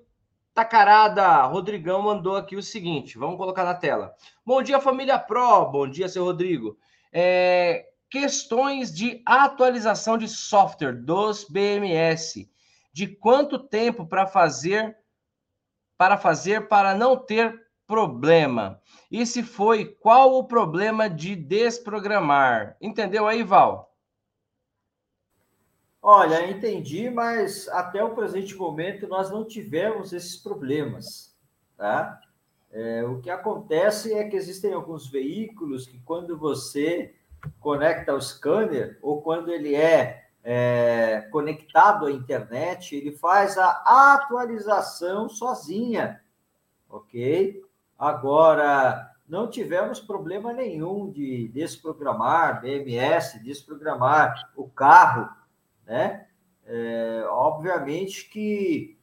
Tacarada. 0.53 1.43
Rodrigão 1.43 2.01
mandou 2.01 2.35
aqui 2.35 2.55
o 2.55 2.63
seguinte: 2.63 3.17
vamos 3.17 3.37
colocar 3.37 3.63
na 3.63 3.73
tela. 3.73 4.15
Bom 4.45 4.61
dia, 4.63 4.79
família 4.79 5.19
Pro. 5.19 5.69
Bom 5.69 5.87
dia, 5.87 6.07
seu 6.07 6.23
Rodrigo. 6.23 6.77
É, 7.11 7.85
questões 8.09 8.93
de 8.93 9.21
atualização 9.25 10.17
de 10.17 10.27
software 10.27 10.93
dos 10.93 11.45
BMS. 11.45 12.49
De 12.91 13.07
quanto 13.07 13.57
tempo 13.59 14.05
para 14.05 14.27
fazer 14.27 14.97
para 15.97 16.17
fazer 16.17 16.67
para 16.67 16.95
não 16.95 17.17
ter 17.17 17.67
problema? 17.87 18.79
E 19.13 19.27
se 19.27 19.43
foi, 19.43 19.85
qual 19.85 20.33
o 20.33 20.43
problema 20.43 21.07
de 21.07 21.35
desprogramar? 21.35 22.75
Entendeu 22.81 23.27
aí, 23.27 23.43
Val? 23.43 23.95
Olha, 26.01 26.49
entendi, 26.49 27.11
mas 27.11 27.67
até 27.67 28.03
o 28.03 28.15
presente 28.15 28.55
momento 28.55 29.07
nós 29.07 29.29
não 29.29 29.45
tivemos 29.45 30.13
esses 30.13 30.35
problemas, 30.35 31.37
tá? 31.77 32.19
É, 32.71 33.03
o 33.03 33.21
que 33.21 33.29
acontece 33.29 34.11
é 34.15 34.27
que 34.27 34.35
existem 34.35 34.73
alguns 34.73 35.07
veículos 35.07 35.85
que 35.85 35.99
quando 35.99 36.35
você 36.35 37.13
conecta 37.59 38.15
o 38.15 38.19
scanner 38.19 38.97
ou 38.99 39.21
quando 39.21 39.51
ele 39.51 39.75
é, 39.75 40.25
é 40.43 41.29
conectado 41.31 42.07
à 42.07 42.11
internet, 42.11 42.95
ele 42.95 43.11
faz 43.11 43.59
a 43.59 44.15
atualização 44.15 45.29
sozinha, 45.29 46.19
ok? 46.89 47.63
Agora, 47.97 49.11
não 49.27 49.49
tivemos 49.49 49.99
problema 49.99 50.53
nenhum 50.53 51.11
de 51.11 51.47
desprogramar 51.49 52.61
BMS, 52.61 53.43
desprogramar 53.43 54.51
o 54.55 54.67
carro, 54.67 55.29
né? 55.85 56.27
É, 56.65 57.25
obviamente 57.29 58.29
que 58.29 58.97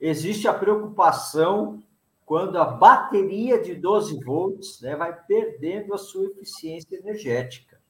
existe 0.00 0.48
a 0.48 0.54
preocupação 0.54 1.82
quando 2.24 2.58
a 2.58 2.64
bateria 2.64 3.62
de 3.62 3.74
12 3.74 4.22
volts 4.24 4.80
né, 4.80 4.96
vai 4.96 5.16
perdendo 5.26 5.94
a 5.94 5.98
sua 5.98 6.26
eficiência 6.26 6.96
energética. 6.96 7.80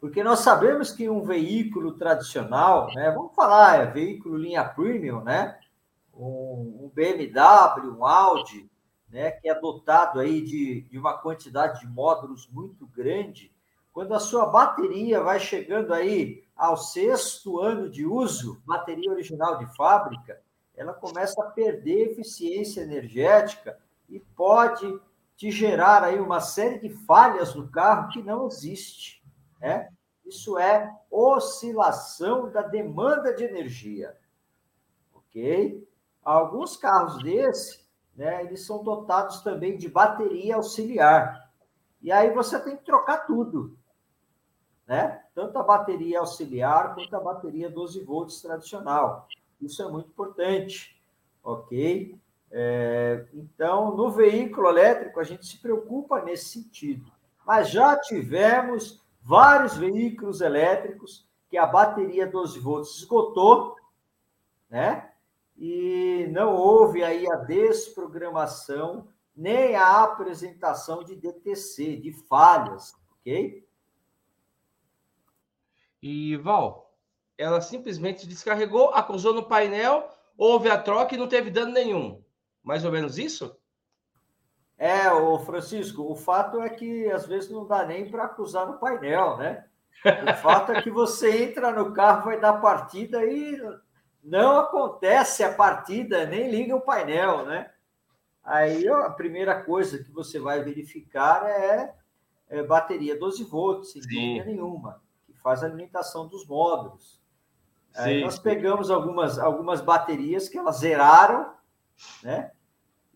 Porque 0.00 0.22
nós 0.22 0.40
sabemos 0.40 0.92
que 0.92 1.08
um 1.08 1.22
veículo 1.22 1.92
tradicional, 1.92 2.88
né, 2.94 3.10
vamos 3.10 3.34
falar, 3.34 3.80
é 3.80 3.86
veículo 3.86 4.36
linha 4.36 4.62
premium, 4.62 5.22
né, 5.22 5.58
um, 6.14 6.84
um 6.84 6.90
BMW, 6.94 7.96
um 7.96 8.04
Audi, 8.04 8.70
né, 9.10 9.30
que 9.30 9.48
é 9.48 9.54
dotado 9.58 10.20
aí 10.20 10.40
de, 10.40 10.82
de 10.82 10.98
uma 10.98 11.16
quantidade 11.16 11.80
de 11.80 11.86
módulos 11.86 12.48
muito 12.48 12.86
grande, 12.86 13.52
quando 13.92 14.14
a 14.14 14.20
sua 14.20 14.46
bateria 14.46 15.22
vai 15.22 15.40
chegando 15.40 15.92
aí 15.92 16.44
ao 16.56 16.76
sexto 16.76 17.58
ano 17.58 17.88
de 17.88 18.04
uso, 18.04 18.62
bateria 18.64 19.10
original 19.10 19.58
de 19.58 19.66
fábrica, 19.76 20.40
ela 20.76 20.92
começa 20.92 21.42
a 21.42 21.50
perder 21.50 22.12
eficiência 22.12 22.82
energética 22.82 23.78
e 24.08 24.20
pode 24.20 25.00
te 25.36 25.50
gerar 25.50 26.04
aí 26.04 26.20
uma 26.20 26.40
série 26.40 26.78
de 26.78 26.90
falhas 26.90 27.54
no 27.54 27.68
carro 27.68 28.08
que 28.10 28.22
não 28.22 28.46
existe, 28.46 29.22
né? 29.60 29.88
Isso 30.24 30.58
é 30.58 30.94
oscilação 31.10 32.50
da 32.50 32.62
demanda 32.62 33.32
de 33.32 33.44
energia, 33.44 34.16
ok? 35.14 35.88
Alguns 36.22 36.76
carros 36.76 37.22
desse 37.22 37.87
né, 38.18 38.42
eles 38.44 38.66
são 38.66 38.82
dotados 38.82 39.42
também 39.42 39.78
de 39.78 39.88
bateria 39.88 40.56
auxiliar. 40.56 41.48
E 42.02 42.10
aí 42.10 42.30
você 42.32 42.58
tem 42.58 42.76
que 42.76 42.84
trocar 42.84 43.18
tudo, 43.18 43.78
né? 44.84 45.22
Tanto 45.36 45.56
a 45.56 45.62
bateria 45.62 46.18
auxiliar 46.18 46.96
quanto 46.96 47.14
a 47.14 47.20
bateria 47.20 47.70
12 47.70 48.02
volts 48.02 48.42
tradicional. 48.42 49.28
Isso 49.60 49.80
é 49.84 49.88
muito 49.88 50.08
importante, 50.08 51.00
ok? 51.44 52.18
É, 52.50 53.24
então, 53.32 53.96
no 53.96 54.10
veículo 54.10 54.68
elétrico, 54.68 55.20
a 55.20 55.24
gente 55.24 55.46
se 55.46 55.58
preocupa 55.58 56.20
nesse 56.20 56.46
sentido. 56.46 57.12
Mas 57.46 57.70
já 57.70 57.96
tivemos 58.00 59.00
vários 59.22 59.76
veículos 59.76 60.40
elétricos 60.40 61.24
que 61.48 61.56
a 61.56 61.66
bateria 61.66 62.26
12 62.26 62.58
volts 62.58 62.96
esgotou, 62.96 63.76
né? 64.68 65.08
E 65.58 66.28
não 66.30 66.54
houve 66.54 67.02
aí 67.02 67.28
a 67.30 67.36
desprogramação 67.36 69.08
nem 69.36 69.74
a 69.74 70.02
apresentação 70.02 71.02
de 71.02 71.16
DTC, 71.16 71.96
de 71.96 72.12
falhas, 72.12 72.94
ok? 73.20 73.66
E 76.00 76.36
Val, 76.36 76.92
ela 77.36 77.60
simplesmente 77.60 78.26
descarregou, 78.26 78.90
acusou 78.90 79.34
no 79.34 79.44
painel, 79.44 80.08
houve 80.36 80.70
a 80.70 80.78
troca 80.78 81.14
e 81.14 81.18
não 81.18 81.28
teve 81.28 81.50
dano 81.50 81.72
nenhum. 81.72 82.22
Mais 82.62 82.84
ou 82.84 82.92
menos 82.92 83.18
isso? 83.18 83.56
É, 84.76 85.10
o 85.12 85.38
Francisco, 85.40 86.02
o 86.02 86.14
fato 86.14 86.60
é 86.62 86.68
que 86.68 87.10
às 87.10 87.26
vezes 87.26 87.50
não 87.50 87.66
dá 87.66 87.84
nem 87.84 88.08
para 88.08 88.24
acusar 88.24 88.66
no 88.66 88.78
painel, 88.78 89.36
né? 89.36 89.64
O 90.04 90.36
fato 90.36 90.70
é 90.70 90.80
que 90.80 90.90
você 90.90 91.44
entra 91.44 91.72
no 91.72 91.92
carro, 91.92 92.26
vai 92.26 92.38
dar 92.38 92.60
partida 92.60 93.24
e 93.24 93.60
não 94.22 94.58
acontece 94.58 95.42
a 95.42 95.52
partida, 95.52 96.26
nem 96.26 96.50
liga 96.50 96.76
o 96.76 96.80
painel, 96.80 97.46
né? 97.46 97.70
Aí 98.42 98.88
a 98.88 99.10
primeira 99.10 99.62
coisa 99.62 100.02
que 100.02 100.10
você 100.10 100.38
vai 100.38 100.62
verificar 100.62 101.44
é, 101.46 101.94
é 102.48 102.62
bateria 102.62 103.18
12 103.18 103.44
volts, 103.44 103.92
sem 103.92 104.02
dúvida 104.02 104.44
nenhuma, 104.44 105.02
que 105.26 105.34
faz 105.34 105.62
a 105.62 105.66
alimentação 105.66 106.26
dos 106.26 106.46
módulos. 106.46 107.20
Sim. 107.92 108.00
Aí 108.00 108.20
nós 108.22 108.38
pegamos 108.38 108.90
algumas, 108.90 109.38
algumas 109.38 109.80
baterias 109.80 110.48
que 110.48 110.56
elas 110.56 110.78
zeraram, 110.78 111.52
né? 112.22 112.52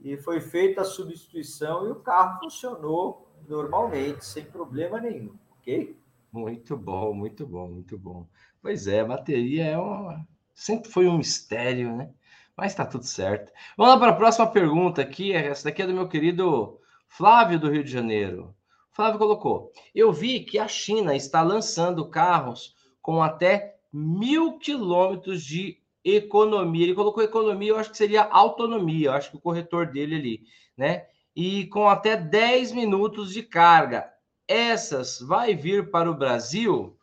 e 0.03 0.17
foi 0.17 0.41
feita 0.41 0.83
a 0.83 0.85
substituição 0.85 1.87
e 1.87 1.93
o 1.93 1.97
carro 1.97 2.41
funcionou 2.41 3.29
normalmente, 3.49 4.25
sem 4.25 4.45
problema 4.45 5.01
nenhum, 5.01 5.35
ok? 5.59 5.97
Muito 6.33 6.77
bom, 6.77 7.15
muito 7.15 7.47
bom, 7.47 7.69
muito 7.69 7.97
bom. 7.97 8.27
Pois 8.61 8.87
é, 8.87 9.01
a 9.01 9.05
bateria 9.05 9.65
é 9.67 9.79
uma... 9.79 10.27
sempre 10.55 10.91
foi 10.91 11.07
um 11.07 11.19
mistério, 11.19 11.97
né? 11.97 12.11
Mas 12.57 12.75
tá 12.75 12.85
tudo 12.85 13.05
certo. 13.05 13.53
Vamos 13.77 13.95
lá 13.95 13.99
para 13.99 14.13
a 14.13 14.17
próxima 14.17 14.47
pergunta 14.47 15.01
aqui. 15.01 15.33
Essa 15.33 15.65
daqui 15.65 15.83
é 15.83 15.87
do 15.87 15.95
meu 15.95 16.09
querido 16.09 16.79
Flávio 17.09 17.59
do 17.59 17.71
Rio 17.71 17.83
de 17.83 17.91
Janeiro. 17.91 18.55
Flávio 18.91 19.19
colocou: 19.19 19.73
Eu 19.95 20.13
vi 20.13 20.41
que 20.41 20.59
a 20.59 20.69
China 20.69 21.17
está 21.17 21.43
lançando 21.43 22.09
carros 22.09 22.75
com 23.01 23.23
até 23.23 23.77
mil 23.93 24.59
quilômetros 24.59 25.43
de 25.43 25.79
economia. 26.05 26.85
Ele 26.85 26.95
colocou 26.95 27.23
economia, 27.23 27.71
eu 27.71 27.79
acho 27.79 27.91
que 27.91 27.97
seria 27.97 28.23
autonomia, 28.23 29.09
eu 29.09 29.13
acho 29.13 29.31
que 29.31 29.37
o 29.37 29.41
corretor 29.41 29.87
dele 29.87 30.17
ali, 30.17 30.43
né? 30.77 31.07
E 31.35 31.67
com 31.67 31.89
até 31.89 32.17
10 32.17 32.73
minutos 32.73 33.33
de 33.33 33.43
carga. 33.43 34.13
Essas 34.47 35.21
vai 35.21 35.55
vir 35.55 35.91
para 35.91 36.11
o 36.11 36.15
Brasil? 36.15 36.99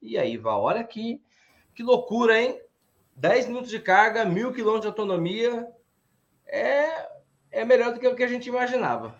E 0.00 0.16
aí, 0.16 0.36
Val, 0.36 0.62
olha 0.62 0.80
aqui, 0.80 1.20
que 1.74 1.82
loucura, 1.82 2.40
hein? 2.40 2.60
10 3.16 3.48
minutos 3.48 3.70
de 3.70 3.78
carga, 3.78 4.24
mil 4.24 4.52
quilômetros 4.52 4.82
de 4.82 4.88
autonomia, 4.88 5.68
é, 6.46 7.08
é 7.50 7.64
melhor 7.64 7.92
do 7.92 8.00
que 8.00 8.08
o 8.08 8.16
que 8.16 8.22
a 8.22 8.28
gente 8.28 8.48
imaginava. 8.48 9.14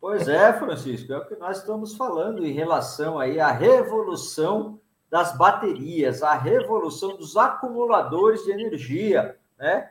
Pois 0.00 0.28
é, 0.28 0.52
Francisco, 0.54 1.12
é 1.12 1.18
o 1.18 1.26
que 1.26 1.36
nós 1.36 1.58
estamos 1.58 1.94
falando 1.94 2.44
em 2.44 2.52
relação 2.52 3.18
aí 3.18 3.38
à 3.38 3.50
revolução 3.50 4.80
das 5.10 5.36
baterias, 5.36 6.22
a 6.22 6.34
revolução 6.34 7.16
dos 7.16 7.36
acumuladores 7.36 8.44
de 8.44 8.52
energia, 8.52 9.36
né? 9.58 9.90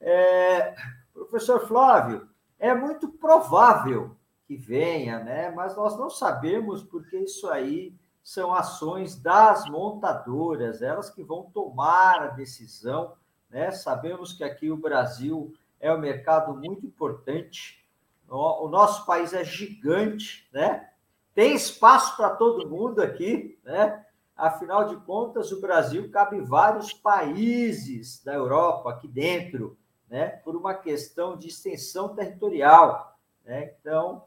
É, 0.00 0.74
professor 1.12 1.66
Flávio, 1.66 2.28
é 2.58 2.74
muito 2.74 3.08
provável 3.08 4.16
que 4.46 4.56
venha, 4.56 5.20
né? 5.20 5.50
Mas 5.50 5.76
nós 5.76 5.96
não 5.96 6.10
sabemos 6.10 6.82
porque 6.82 7.16
isso 7.18 7.48
aí 7.48 7.94
são 8.26 8.52
ações 8.52 9.14
das 9.14 9.70
montadoras, 9.70 10.82
elas 10.82 11.08
que 11.08 11.22
vão 11.22 11.44
tomar 11.44 12.20
a 12.20 12.26
decisão, 12.26 13.14
né? 13.48 13.70
Sabemos 13.70 14.32
que 14.32 14.42
aqui 14.42 14.68
o 14.68 14.76
Brasil 14.76 15.54
é 15.78 15.94
um 15.94 16.00
mercado 16.00 16.52
muito 16.52 16.84
importante. 16.84 17.86
O 18.28 18.66
nosso 18.66 19.06
país 19.06 19.32
é 19.32 19.44
gigante, 19.44 20.48
né? 20.52 20.90
Tem 21.36 21.54
espaço 21.54 22.16
para 22.16 22.30
todo 22.30 22.68
mundo 22.68 23.00
aqui, 23.00 23.60
né? 23.62 24.04
Afinal 24.36 24.88
de 24.88 24.96
contas, 24.96 25.52
o 25.52 25.60
Brasil 25.60 26.10
cabe 26.10 26.40
vários 26.40 26.92
países 26.92 28.24
da 28.24 28.34
Europa 28.34 28.90
aqui 28.90 29.06
dentro, 29.06 29.78
né? 30.10 30.30
Por 30.30 30.56
uma 30.56 30.74
questão 30.74 31.36
de 31.36 31.46
extensão 31.46 32.08
territorial, 32.08 33.16
né? 33.44 33.72
Então, 33.78 34.25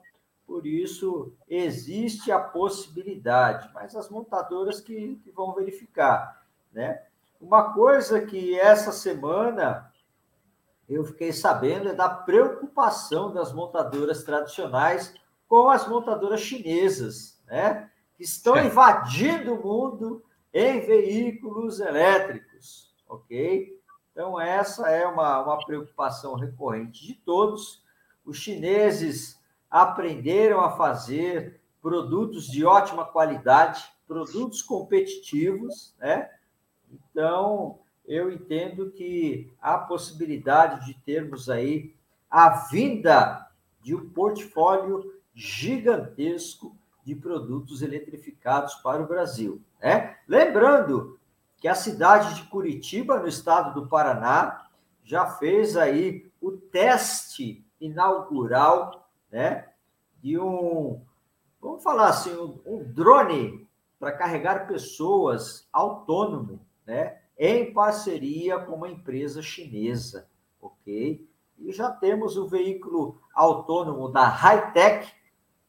por 0.49 0.65
isso 0.65 1.31
existe 1.47 2.31
a 2.31 2.39
possibilidade, 2.39 3.69
mas 3.71 3.95
as 3.95 4.09
montadoras 4.09 4.81
que, 4.81 5.15
que 5.23 5.29
vão 5.29 5.53
verificar, 5.53 6.43
né? 6.73 7.03
Uma 7.39 7.71
coisa 7.71 8.19
que 8.25 8.59
essa 8.59 8.91
semana 8.91 9.93
eu 10.89 11.05
fiquei 11.05 11.31
sabendo 11.31 11.89
é 11.89 11.93
da 11.93 12.09
preocupação 12.09 13.31
das 13.31 13.53
montadoras 13.53 14.23
tradicionais 14.23 15.13
com 15.47 15.69
as 15.69 15.87
montadoras 15.87 16.41
chinesas, 16.41 17.39
né? 17.45 17.91
que 18.17 18.23
estão 18.23 18.57
invadindo 18.57 19.53
o 19.53 19.63
mundo 19.63 20.23
em 20.51 20.79
veículos 20.79 21.79
elétricos, 21.79 22.91
ok? 23.07 23.79
Então, 24.11 24.41
essa 24.41 24.89
é 24.89 25.05
uma, 25.05 25.43
uma 25.43 25.63
preocupação 25.63 26.33
recorrente 26.33 27.05
de 27.05 27.13
todos. 27.13 27.83
Os 28.25 28.37
chineses 28.37 29.38
aprenderam 29.69 30.61
a 30.61 30.71
fazer 30.71 31.59
produtos 31.81 32.47
de 32.47 32.65
ótima 32.65 33.05
qualidade, 33.05 33.83
produtos 34.07 34.61
competitivos, 34.61 35.93
né? 35.99 36.29
Então, 36.91 37.79
eu 38.05 38.31
entendo 38.31 38.89
que 38.91 39.51
há 39.61 39.77
possibilidade 39.77 40.87
de 40.87 40.93
termos 41.01 41.49
aí 41.49 41.93
a 42.29 42.49
vinda 42.67 43.47
de 43.81 43.95
um 43.95 44.09
portfólio 44.09 45.13
gigantesco 45.33 46.75
de 47.03 47.15
produtos 47.15 47.81
eletrificados 47.81 48.75
para 48.75 49.01
o 49.01 49.07
Brasil. 49.07 49.61
Né? 49.81 50.17
Lembrando 50.27 51.19
que 51.57 51.67
a 51.67 51.75
cidade 51.75 52.35
de 52.35 52.43
Curitiba, 52.49 53.19
no 53.19 53.27
estado 53.27 53.79
do 53.79 53.87
Paraná, 53.87 54.67
já 55.03 55.25
fez 55.25 55.77
aí 55.77 56.29
o 56.41 56.51
teste 56.51 57.63
inaugural 57.79 59.08
né, 59.31 59.67
de 60.21 60.39
um, 60.39 61.01
vamos 61.61 61.83
falar 61.83 62.09
assim, 62.09 62.35
um, 62.35 62.59
um 62.65 62.83
drone 62.83 63.67
para 63.99 64.11
carregar 64.11 64.67
pessoas 64.67 65.67
autônomo, 65.71 66.59
né, 66.85 67.19
em 67.37 67.73
parceria 67.73 68.59
com 68.59 68.75
uma 68.75 68.89
empresa 68.89 69.41
chinesa, 69.41 70.27
ok? 70.61 71.25
E 71.57 71.71
já 71.71 71.91
temos 71.91 72.37
o 72.37 72.47
veículo 72.47 73.21
autônomo 73.33 74.09
da 74.09 74.27
Hightech, 74.27 75.13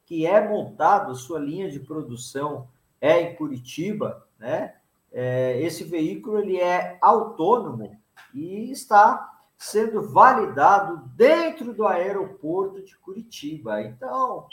que 0.04 0.26
é 0.26 0.46
montado, 0.46 1.14
sua 1.14 1.38
linha 1.38 1.70
de 1.70 1.78
produção 1.80 2.68
é 3.00 3.20
em 3.20 3.36
Curitiba, 3.36 4.26
né? 4.38 4.74
É, 5.12 5.60
esse 5.60 5.82
veículo 5.82 6.38
ele 6.38 6.60
é 6.60 6.98
autônomo 7.00 7.96
e 8.32 8.70
está 8.70 9.39
sendo 9.60 10.00
validado 10.08 11.06
dentro 11.14 11.74
do 11.74 11.86
aeroporto 11.86 12.82
de 12.82 12.96
Curitiba. 12.96 13.82
Então, 13.82 14.46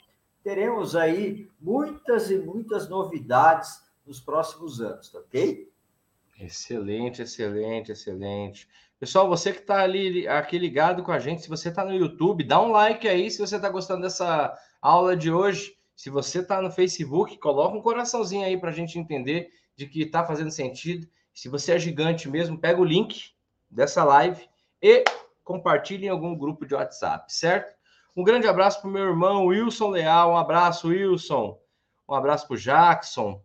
teremos 0.44 0.98
aí 0.98 1.50
muitas 1.62 2.30
e 2.30 2.38
muitas 2.38 2.90
novidades 2.90 3.82
nos 4.06 4.20
próximos 4.20 4.82
anos, 4.82 5.10
tá 5.10 5.20
ok? 5.20 5.72
Excelente, 6.38 7.22
excelente, 7.22 7.94
excelente. 7.94 8.68
Pessoal, 9.00 9.30
você 9.30 9.54
que 9.54 9.62
está 9.62 9.82
ali 9.82 10.28
aqui 10.28 10.58
ligado 10.58 11.02
com 11.04 11.14
a 11.14 11.20
gente, 11.20 11.42
se 11.42 11.50
você 11.50 11.70
está 11.70 11.86
no 11.86 11.96
YouTube, 11.96 12.44
dá 12.44 12.62
um 12.62 12.72
like 12.72 13.08
aí 13.08 13.32
se 13.32 13.40
você 13.40 13.56
está 13.56 13.70
gostando 13.70 14.02
dessa 14.02 14.54
aula 14.82 15.16
de 15.16 15.32
hoje. 15.32 15.78
Se 15.96 16.10
você 16.10 16.40
está 16.40 16.62
no 16.62 16.70
Facebook, 16.70 17.38
coloca 17.38 17.78
um 17.78 17.82
coraçãozinho 17.82 18.46
aí 18.46 18.60
para 18.60 18.72
a 18.72 18.74
gente 18.74 19.00
entender 19.00 19.52
de 19.74 19.88
que 19.88 20.02
está 20.02 20.26
fazendo 20.26 20.52
sentido. 20.52 21.08
Se 21.34 21.48
você 21.48 21.72
é 21.72 21.80
gigante 21.80 22.30
mesmo, 22.30 22.60
pega 22.60 22.82
o 22.82 22.86
link 22.86 23.32
dessa 23.72 24.04
live 24.04 24.48
e 24.82 25.04
compartilhe 25.44 26.08
em 26.08 26.10
algum 26.10 26.36
grupo 26.36 26.66
de 26.66 26.76
WhatsApp, 26.76 27.32
certo? 27.34 27.76
Um 28.16 28.24
grande 28.24 28.48
abraço 28.48 28.82
para 28.82 28.90
o 28.90 28.92
meu 28.92 29.04
irmão 29.04 29.46
Wilson 29.46 29.90
Leal. 29.90 30.32
Um 30.32 30.38
abraço, 30.38 30.88
Wilson. 30.88 31.60
Um 32.10 32.16
abraço 32.16 32.48
para 32.48 32.56
o 32.56 32.58
Jackson. 32.58 33.42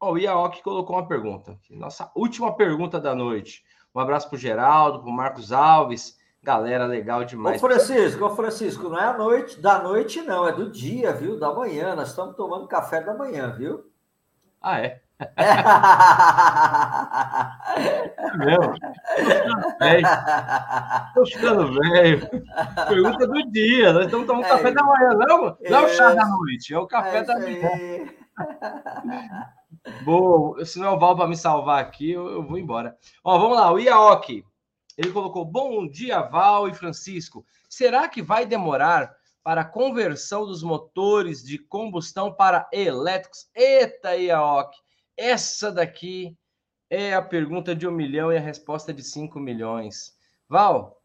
Oh, 0.00 0.12
o 0.12 0.18
Iaok 0.18 0.62
colocou 0.62 0.96
uma 0.96 1.06
pergunta. 1.06 1.56
Nossa 1.70 2.10
última 2.14 2.54
pergunta 2.56 3.00
da 3.00 3.14
noite. 3.14 3.64
Um 3.94 4.00
abraço 4.00 4.28
para 4.28 4.36
o 4.36 4.38
Geraldo, 4.38 5.00
para 5.00 5.08
o 5.08 5.12
Marcos 5.12 5.52
Alves. 5.52 6.18
Galera, 6.42 6.84
legal 6.84 7.24
demais. 7.24 7.62
Ô 7.62 7.66
Francisco, 7.66 8.24
ô 8.24 8.36
Francisco, 8.36 8.88
não 8.88 8.98
é 8.98 9.04
a 9.04 9.16
noite, 9.16 9.58
da 9.60 9.82
noite 9.82 10.20
não, 10.20 10.46
é 10.46 10.52
do 10.52 10.68
dia, 10.68 11.12
viu? 11.12 11.38
Da 11.38 11.54
manhã. 11.54 11.94
Nós 11.94 12.08
estamos 12.08 12.36
tomando 12.36 12.66
café 12.66 13.00
da 13.00 13.14
manhã, 13.14 13.50
viu? 13.52 13.90
Ah, 14.60 14.80
é? 14.80 15.03
É 15.36 15.56
mesmo? 18.36 18.74
Tô 21.14 21.26
ficando 21.26 21.72
velho. 21.72 22.28
Pergunta 22.88 23.26
do 23.26 23.50
dia. 23.50 23.92
Nós 23.92 24.06
estamos 24.06 24.26
tomando 24.26 24.46
é, 24.46 24.48
café 24.48 24.72
da 24.72 24.82
manhã, 24.82 25.14
não? 25.14 25.56
Não 25.68 25.78
é 25.78 25.84
o 25.84 25.88
chá 25.88 26.14
da 26.14 26.26
noite, 26.26 26.74
é 26.74 26.78
o 26.78 26.86
café 26.86 27.18
é 27.18 27.22
da 27.22 27.38
manhã. 27.38 27.70
Boa, 30.02 30.64
se 30.64 30.78
não 30.78 30.86
é 30.86 30.90
o 30.90 30.98
Val 30.98 31.16
para 31.16 31.28
me 31.28 31.36
salvar 31.36 31.82
aqui, 31.82 32.10
eu, 32.10 32.28
eu, 32.28 32.42
vou 32.42 32.58
embora. 32.58 32.96
Ó, 33.22 33.38
vamos 33.38 33.56
lá, 33.56 33.72
o 33.72 33.78
Iaoki. 33.78 34.44
Ele 34.96 35.12
colocou: 35.12 35.44
Bom 35.44 35.88
dia, 35.88 36.22
Val 36.22 36.68
e 36.68 36.74
Francisco. 36.74 37.44
Será 37.68 38.08
que 38.08 38.22
vai 38.22 38.46
demorar 38.46 39.14
para 39.42 39.60
a 39.60 39.64
conversão 39.64 40.46
dos 40.46 40.62
motores 40.62 41.42
de 41.42 41.58
combustão 41.58 42.32
para 42.32 42.66
elétricos? 42.72 43.48
Eita, 43.54 44.16
Iaok! 44.16 44.74
Essa 45.16 45.70
daqui 45.70 46.36
é 46.90 47.14
a 47.14 47.22
pergunta 47.22 47.74
de 47.74 47.86
um 47.86 47.90
milhão 47.90 48.32
e 48.32 48.36
a 48.36 48.40
resposta 48.40 48.92
de 48.92 49.02
cinco 49.02 49.38
milhões. 49.38 50.16
Val, 50.48 51.00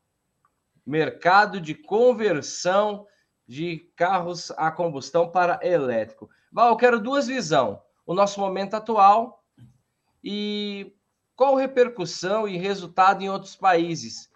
mercado 0.85 1.61
de 1.61 1.75
conversão 1.75 3.07
de 3.47 3.91
carros 3.95 4.51
a 4.51 4.71
combustão 4.71 5.31
para 5.31 5.59
elétrico. 5.63 6.29
Val, 6.51 6.69
eu 6.69 6.77
quero 6.77 6.99
duas 6.99 7.27
visões. 7.27 7.77
O 8.05 8.13
nosso 8.13 8.39
momento 8.39 8.75
atual 8.75 9.43
e 10.23 10.93
qual 11.35 11.55
repercussão 11.55 12.47
e 12.47 12.57
resultado 12.57 13.21
em 13.21 13.29
outros 13.29 13.55
países. 13.55 14.29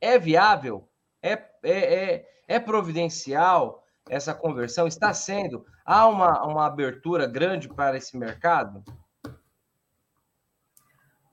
É 0.00 0.18
viável? 0.18 0.88
É, 1.22 1.32
é, 1.32 1.94
é, 2.14 2.28
é 2.48 2.60
providencial 2.60 3.84
essa 4.08 4.34
conversão? 4.34 4.86
Está 4.86 5.14
sendo? 5.14 5.64
Há 5.84 6.06
uma, 6.06 6.44
uma 6.46 6.66
abertura 6.66 7.26
grande 7.26 7.68
para 7.68 7.96
esse 7.96 8.16
mercado? 8.16 8.84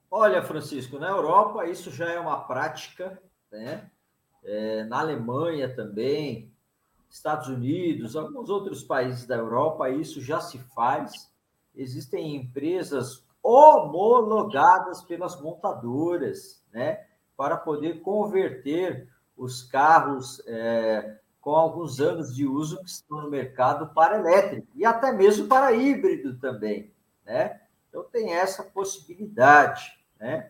Olha, 0.09 0.41
Francisco, 0.41 0.97
na 0.97 1.09
Europa 1.09 1.65
isso 1.65 1.91
já 1.91 2.09
é 2.09 2.19
uma 2.19 2.39
prática, 2.41 3.21
né? 3.51 3.89
É, 4.43 4.85
na 4.85 4.99
Alemanha 4.99 5.73
também, 5.75 6.51
Estados 7.09 7.47
Unidos, 7.47 8.15
alguns 8.15 8.49
outros 8.49 8.83
países 8.83 9.25
da 9.25 9.35
Europa, 9.35 9.89
isso 9.89 10.21
já 10.21 10.39
se 10.39 10.59
faz. 10.73 11.31
Existem 11.75 12.35
empresas 12.35 13.25
homologadas 13.43 15.01
pelas 15.01 15.39
montadoras, 15.41 16.63
né, 16.71 17.05
para 17.35 17.55
poder 17.55 18.01
converter 18.01 19.07
os 19.37 19.63
carros 19.63 20.41
é, 20.47 21.19
com 21.39 21.51
alguns 21.51 22.01
anos 22.01 22.35
de 22.35 22.45
uso 22.45 22.77
que 22.83 22.89
estão 22.89 23.21
no 23.21 23.29
mercado 23.29 23.93
para 23.93 24.17
elétrico 24.17 24.67
e 24.75 24.83
até 24.85 25.11
mesmo 25.11 25.47
para 25.47 25.71
híbrido 25.71 26.37
também, 26.39 26.91
né? 27.25 27.61
Então 27.87 28.03
tem 28.11 28.33
essa 28.33 28.63
possibilidade, 28.63 29.96
né? 30.19 30.49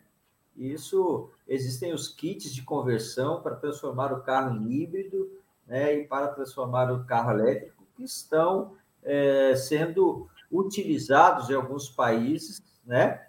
Isso 0.56 1.30
existem 1.48 1.94
os 1.94 2.08
kits 2.08 2.54
de 2.54 2.64
conversão 2.64 3.42
para 3.42 3.56
transformar 3.56 4.12
o 4.12 4.22
carro 4.22 4.56
em 4.56 4.72
híbrido 4.72 5.30
né, 5.68 5.96
e 6.00 6.08
para 6.08 6.30
transformar 6.30 6.92
o 6.92 7.06
carro 7.06 7.32
elétrico, 7.32 7.84
que 7.96 8.04
estão 8.04 8.74
é, 9.04 9.56
sendo 9.56 10.28
utilizados 10.52 11.50
em 11.50 11.54
alguns 11.54 11.90
países, 11.90 12.64
né? 12.86 13.28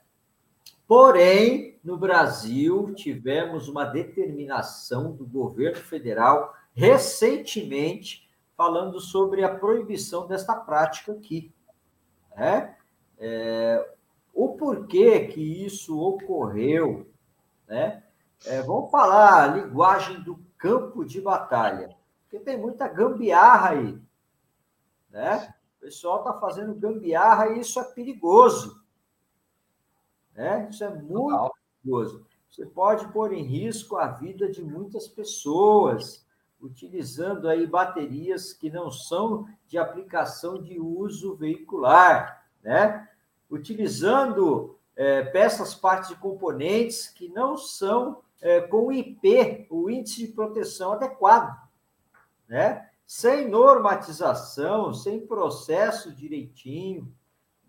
Porém, 0.86 1.78
no 1.84 1.98
Brasil, 1.98 2.94
tivemos 2.94 3.68
uma 3.68 3.84
determinação 3.84 5.12
do 5.12 5.26
governo 5.26 5.76
federal 5.76 6.54
recentemente 6.72 8.26
falando 8.56 8.98
sobre 8.98 9.44
a 9.44 9.54
proibição 9.54 10.26
desta 10.26 10.54
prática 10.54 11.12
aqui. 11.12 11.52
Né? 12.34 12.74
É, 13.18 13.94
o 14.38 14.50
porquê 14.56 15.26
que 15.26 15.40
isso 15.66 15.98
ocorreu, 15.98 17.10
né? 17.66 18.04
É, 18.46 18.62
vamos 18.62 18.88
falar 18.88 19.42
a 19.42 19.46
linguagem 19.48 20.22
do 20.22 20.38
campo 20.56 21.04
de 21.04 21.20
batalha. 21.20 21.96
Porque 22.22 22.38
tem 22.38 22.56
muita 22.56 22.86
gambiarra 22.86 23.70
aí. 23.70 24.00
Né? 25.10 25.52
O 25.76 25.80
pessoal 25.80 26.18
está 26.18 26.34
fazendo 26.34 26.72
gambiarra 26.72 27.48
e 27.48 27.58
isso 27.58 27.80
é 27.80 27.82
perigoso. 27.82 28.80
Né? 30.36 30.68
Isso 30.70 30.84
é 30.84 30.94
muito 30.94 31.50
perigoso. 31.82 32.24
Você 32.48 32.64
pode 32.64 33.08
pôr 33.08 33.32
em 33.32 33.42
risco 33.42 33.96
a 33.96 34.06
vida 34.06 34.48
de 34.48 34.62
muitas 34.62 35.08
pessoas, 35.08 36.24
utilizando 36.60 37.48
aí 37.48 37.66
baterias 37.66 38.52
que 38.52 38.70
não 38.70 38.88
são 38.88 39.48
de 39.66 39.76
aplicação 39.76 40.62
de 40.62 40.78
uso 40.78 41.34
veicular, 41.34 42.46
né? 42.62 43.07
Utilizando 43.50 44.78
é, 44.96 45.22
peças, 45.22 45.74
partes 45.74 46.10
e 46.10 46.16
componentes 46.16 47.08
que 47.08 47.28
não 47.28 47.56
são 47.56 48.22
é, 48.40 48.60
com 48.60 48.92
IP, 48.92 49.66
o 49.70 49.88
índice 49.88 50.26
de 50.26 50.32
proteção 50.32 50.92
adequado 50.92 51.68
né? 52.48 52.88
Sem 53.06 53.48
normatização, 53.48 54.92
sem 54.94 55.26
processo 55.26 56.14
direitinho. 56.14 57.12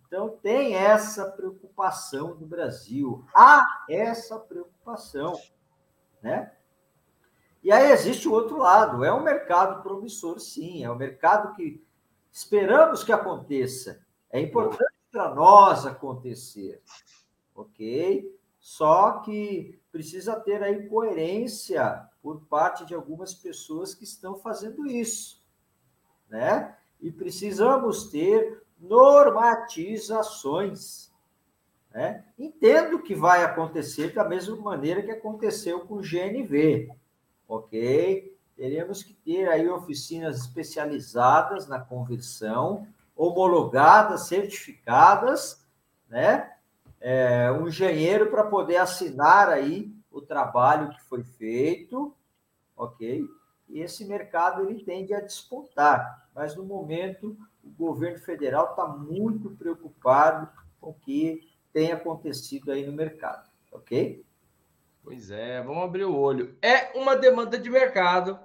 Então, 0.07 0.29
tem 0.41 0.75
essa 0.75 1.29
preocupação 1.31 2.35
no 2.35 2.47
Brasil. 2.47 3.25
Há 3.33 3.85
essa 3.89 4.39
preocupação, 4.39 5.33
né? 6.21 6.53
E 7.61 7.71
aí 7.71 7.91
existe 7.91 8.27
o 8.27 8.31
outro 8.31 8.57
lado, 8.57 9.03
é 9.03 9.13
um 9.13 9.21
mercado 9.21 9.83
promissor, 9.83 10.39
sim, 10.39 10.81
é 10.83 10.89
um 10.89 10.95
mercado 10.95 11.53
que 11.55 11.85
esperamos 12.31 13.03
que 13.03 13.11
aconteça. 13.11 14.01
É 14.31 14.39
importante 14.39 14.88
para 15.19 15.35
nós 15.35 15.85
acontecer, 15.85 16.81
ok? 17.53 18.33
Só 18.57 19.19
que 19.19 19.77
precisa 19.91 20.39
ter 20.39 20.63
aí 20.63 20.87
coerência 20.87 22.07
por 22.21 22.39
parte 22.45 22.85
de 22.85 22.95
algumas 22.95 23.33
pessoas 23.33 23.93
que 23.93 24.05
estão 24.05 24.37
fazendo 24.37 24.87
isso, 24.87 25.43
né? 26.29 26.73
E 27.01 27.11
precisamos 27.11 28.07
ter 28.07 28.63
normatizações, 28.79 31.11
né? 31.93 32.23
Entendo 32.37 33.03
que 33.03 33.13
vai 33.13 33.43
acontecer 33.43 34.13
da 34.13 34.23
mesma 34.23 34.55
maneira 34.55 35.03
que 35.03 35.11
aconteceu 35.11 35.81
com 35.81 35.95
o 35.95 36.01
GNV, 36.01 36.89
ok? 37.45 38.39
Teremos 38.55 39.03
que 39.03 39.13
ter 39.13 39.49
aí 39.49 39.67
oficinas 39.67 40.39
especializadas 40.39 41.67
na 41.67 41.77
conversão, 41.77 42.87
homologadas, 43.19 44.27
certificadas, 44.27 45.61
né? 46.07 46.53
É, 47.01 47.51
um 47.51 47.67
engenheiro 47.67 48.31
para 48.31 48.45
poder 48.45 48.77
assinar 48.77 49.49
aí 49.49 49.93
o 50.09 50.21
trabalho 50.21 50.89
que 50.91 51.03
foi 51.03 51.21
feito, 51.21 52.15
ok? 52.77 53.25
E 53.67 53.81
esse 53.81 54.05
mercado 54.05 54.69
ele 54.69 54.83
tende 54.85 55.13
a 55.13 55.19
despontar, 55.19 56.29
mas 56.33 56.55
no 56.55 56.63
momento 56.63 57.37
o 57.61 57.69
governo 57.69 58.19
federal 58.19 58.69
está 58.69 58.87
muito 58.87 59.51
preocupado 59.51 60.49
com 60.79 60.91
o 60.91 60.93
que 60.93 61.41
tem 61.73 61.91
acontecido 61.91 62.71
aí 62.71 62.85
no 62.85 62.93
mercado, 62.93 63.49
ok? 63.69 64.25
Pois 65.03 65.29
é, 65.29 65.61
vamos 65.61 65.83
abrir 65.83 66.05
o 66.05 66.17
olho. 66.17 66.57
É 66.61 66.97
uma 66.97 67.17
demanda 67.17 67.57
de 67.57 67.69
mercado, 67.69 68.39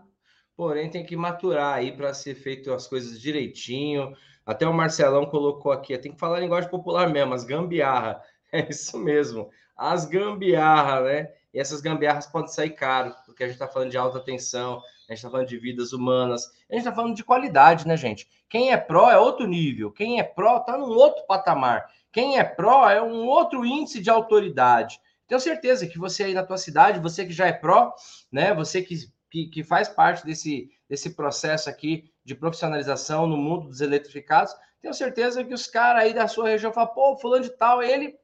porém 0.57 0.91
tem 0.91 1.07
que 1.07 1.17
maturar 1.17 1.75
aí 1.75 1.97
para 1.97 2.13
ser 2.13 2.35
feito 2.35 2.73
as 2.73 2.89
coisas 2.89 3.21
direitinho. 3.21 4.17
Até 4.47 4.67
o 4.67 4.75
Marcelão 4.75 5.27
colocou 5.27 5.73
aqui, 5.73 5.97
tem 5.97 6.13
que 6.13 6.21
falar 6.21 6.41
linguagem 6.41 6.71
popular 6.71 7.09
mesmo, 7.09 7.35
as 7.35 7.45
gambiarra. 7.45 8.23
É 8.53 8.71
isso 8.71 8.97
mesmo, 8.97 9.51
as 9.77 10.05
gambiarra, 10.05 11.01
né? 11.01 11.33
E 11.53 11.59
essas 11.59 11.81
gambiarras 11.81 12.29
podem 12.29 12.47
sair 12.47 12.71
caro, 12.71 13.13
porque 13.27 13.43
a 13.43 13.47
gente 13.49 13.55
está 13.55 13.67
falando 13.67 13.91
de 13.91 13.97
alta 13.97 14.21
tensão, 14.21 14.81
a 15.09 15.13
gente 15.13 15.19
está 15.19 15.29
falando 15.29 15.49
de 15.49 15.59
vidas 15.59 15.93
humanas, 15.93 16.47
a 16.71 16.75
gente 16.75 16.87
está 16.87 16.93
falando 16.93 17.17
de 17.17 17.25
qualidade, 17.25 17.85
né, 17.85 17.97
gente? 17.97 18.29
Quem 18.49 18.71
é 18.71 18.77
pró 18.77 19.11
é 19.11 19.19
outro 19.19 19.47
nível, 19.49 19.91
quem 19.91 20.21
é 20.21 20.23
pró 20.23 20.59
está 20.59 20.79
num 20.79 20.89
outro 20.89 21.25
patamar, 21.27 21.91
quem 22.13 22.39
é 22.39 22.45
pró 22.45 22.89
é 22.89 23.03
um 23.03 23.27
outro 23.27 23.67
índice 23.67 24.01
de 24.01 24.09
autoridade. 24.09 25.01
Tenho 25.27 25.41
certeza 25.41 25.87
que 25.89 25.99
você 25.99 26.25
aí 26.25 26.35
na 26.35 26.45
tua 26.45 26.59
cidade, 26.59 27.01
você 27.01 27.27
que 27.27 27.33
já 27.33 27.49
é 27.49 27.53
pró, 27.53 27.93
né, 28.31 28.55
você 28.55 28.83
que, 28.83 28.95
que, 29.29 29.47
que 29.47 29.65
faz 29.65 29.89
parte 29.89 30.25
desse, 30.25 30.71
desse 30.89 31.11
processo 31.17 31.69
aqui 31.69 32.09
de 32.25 32.35
profissionalização 32.35 33.27
no 33.27 33.37
mundo 33.37 33.69
dos 33.69 33.81
eletrificados, 33.81 34.55
tenho 34.81 34.95
certeza 34.95 35.45
que 35.45 35.55
os 35.55 35.67
caras 35.67 36.03
aí 36.03 36.13
da 36.13 36.29
sua 36.29 36.49
região 36.49 36.73
falam, 36.73 36.93
pô, 36.93 37.17
fulano 37.17 37.45
de 37.45 37.51
tal, 37.51 37.83
ele, 37.83 38.15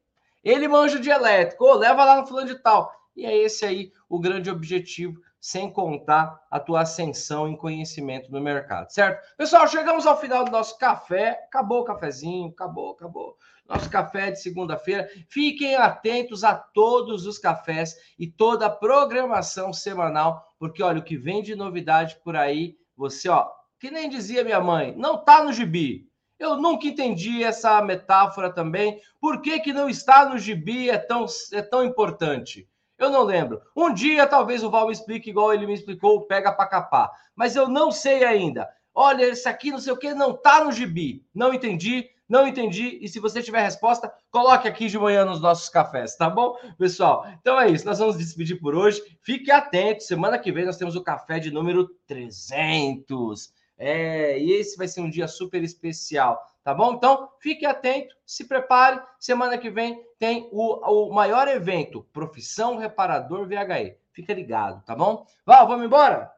ele 0.43 0.69
manja 0.69 0.99
de 0.99 1.11
elétrico, 1.11 1.65
oh, 1.65 1.75
leva 1.75 2.05
lá 2.05 2.21
no 2.21 2.27
fulano 2.27 2.49
de 2.49 2.57
tal. 2.57 2.93
E 3.17 3.25
é 3.27 3.37
esse 3.37 3.65
aí 3.65 3.93
o 4.09 4.21
grande 4.21 4.51
objetivo, 4.51 5.21
sem 5.41 5.73
contar 5.73 6.39
a 6.51 6.61
tua 6.61 6.83
ascensão 6.83 7.49
em 7.49 7.57
conhecimento 7.57 8.31
no 8.31 8.41
mercado, 8.41 8.91
certo? 8.91 9.27
Pessoal, 9.37 9.67
chegamos 9.67 10.07
ao 10.07 10.21
final 10.21 10.45
do 10.45 10.51
nosso 10.51 10.77
café. 10.79 11.43
Acabou 11.47 11.81
o 11.81 11.85
cafezinho, 11.85 12.51
acabou, 12.51 12.93
acabou. 12.93 13.37
Nosso 13.67 13.89
café 13.89 14.31
de 14.31 14.41
segunda-feira. 14.41 15.09
Fiquem 15.29 15.77
atentos 15.77 16.45
a 16.45 16.55
todos 16.55 17.25
os 17.25 17.39
cafés 17.39 17.97
e 18.19 18.27
toda 18.27 18.67
a 18.67 18.71
programação 18.71 19.73
semanal, 19.73 20.45
porque 20.59 20.83
olha, 20.83 20.99
o 20.99 21.05
que 21.05 21.17
vem 21.17 21.43
de 21.43 21.55
novidade 21.57 22.19
por 22.23 22.37
aí, 22.37 22.77
você, 22.97 23.29
ó, 23.29 23.49
que 23.81 23.91
nem 23.91 24.11
dizia 24.11 24.45
minha 24.45 24.61
mãe, 24.61 24.95
não 24.97 25.17
tá 25.17 25.43
no 25.43 25.53
gibi. 25.55 26.07
Eu 26.39 26.57
nunca 26.57 26.87
entendi 26.87 27.43
essa 27.43 27.83
metáfora 27.83 28.53
também. 28.53 29.01
Por 29.19 29.41
que, 29.41 29.59
que 29.61 29.73
não 29.73 29.89
está 29.89 30.29
no 30.29 30.39
gibi 30.39 30.91
é 30.91 30.99
tão, 30.99 31.25
é 31.53 31.63
tão 31.63 31.83
importante? 31.83 32.69
Eu 32.99 33.09
não 33.09 33.23
lembro. 33.23 33.63
Um 33.75 33.93
dia 33.93 34.27
talvez 34.27 34.63
o 34.63 34.71
Val 34.71 34.87
me 34.87 34.93
explique 34.93 35.31
igual 35.31 35.55
ele 35.55 35.67
me 35.67 35.73
explicou, 35.73 36.27
pega 36.27 36.53
para 36.53 36.69
capar. 36.69 37.11
Mas 37.35 37.57
eu 37.57 37.69
não 37.69 37.91
sei 37.91 38.23
ainda. 38.23 38.69
Olha, 38.95 39.25
esse 39.25 39.49
aqui 39.49 39.71
não 39.71 39.79
sei 39.79 39.95
o 39.95 39.97
que 39.97 40.13
não 40.13 40.35
tá 40.35 40.63
no 40.63 40.73
gibi. 40.73 41.25
Não 41.35 41.55
entendi, 41.55 42.11
não 42.29 42.47
entendi. 42.47 42.99
E 43.01 43.09
se 43.09 43.19
você 43.19 43.43
tiver 43.43 43.63
resposta, 43.63 44.13
coloque 44.31 44.69
aqui 44.69 44.89
de 44.89 44.99
manhã 44.99 45.25
nos 45.25 45.41
nossos 45.41 45.71
cafés, 45.71 46.17
tá 46.17 46.29
bom, 46.29 46.55
pessoal? 46.79 47.27
Então 47.41 47.59
é 47.59 47.71
isso. 47.71 47.87
Nós 47.87 47.99
vamos 47.99 48.19
despedir 48.19 48.61
por 48.61 48.75
hoje. 48.75 49.03
Fique 49.23 49.51
atento. 49.51 50.03
Semana 50.03 50.39
que 50.39 50.53
vem 50.53 50.67
nós 50.67 50.77
temos 50.77 50.97
o 50.97 51.03
café 51.03 51.39
de 51.39 51.51
número 51.51 51.89
300. 52.07 53.60
É, 53.81 54.39
e 54.39 54.53
esse 54.53 54.77
vai 54.77 54.87
ser 54.87 55.01
um 55.01 55.11
dia 55.11 55.27
super 55.27 55.65
especial 55.65 56.47
tá 56.63 56.75
bom? 56.75 56.93
Então, 56.93 57.29
fique 57.41 57.67
atento, 57.67 58.15
se 58.25 58.47
prepare. 58.47 59.01
Semana 59.19 59.59
que 59.59 59.71
vem 59.71 60.05
tem 60.19 60.49
o, 60.53 61.09
o 61.09 61.13
maior 61.13 61.49
evento, 61.49 62.07
Profissão 62.13 62.77
Reparador 62.77 63.47
VHE. 63.47 63.97
Fica 64.13 64.35
ligado, 64.35 64.83
tá 64.85 64.95
bom? 64.95 65.27
Val, 65.47 65.67
vamos 65.67 65.87
embora? 65.87 66.31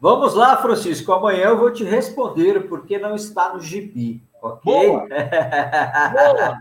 Vamos 0.00 0.34
lá, 0.34 0.56
Francisco. 0.56 1.12
Amanhã 1.12 1.46
eu 1.46 1.58
vou 1.58 1.72
te 1.72 1.82
responder 1.82 2.68
porque 2.68 2.98
não 2.98 3.14
está 3.14 3.52
no 3.52 3.60
gibi, 3.60 4.22
ok? 4.40 4.88
Boa. 4.88 5.08
Boa. 6.12 6.58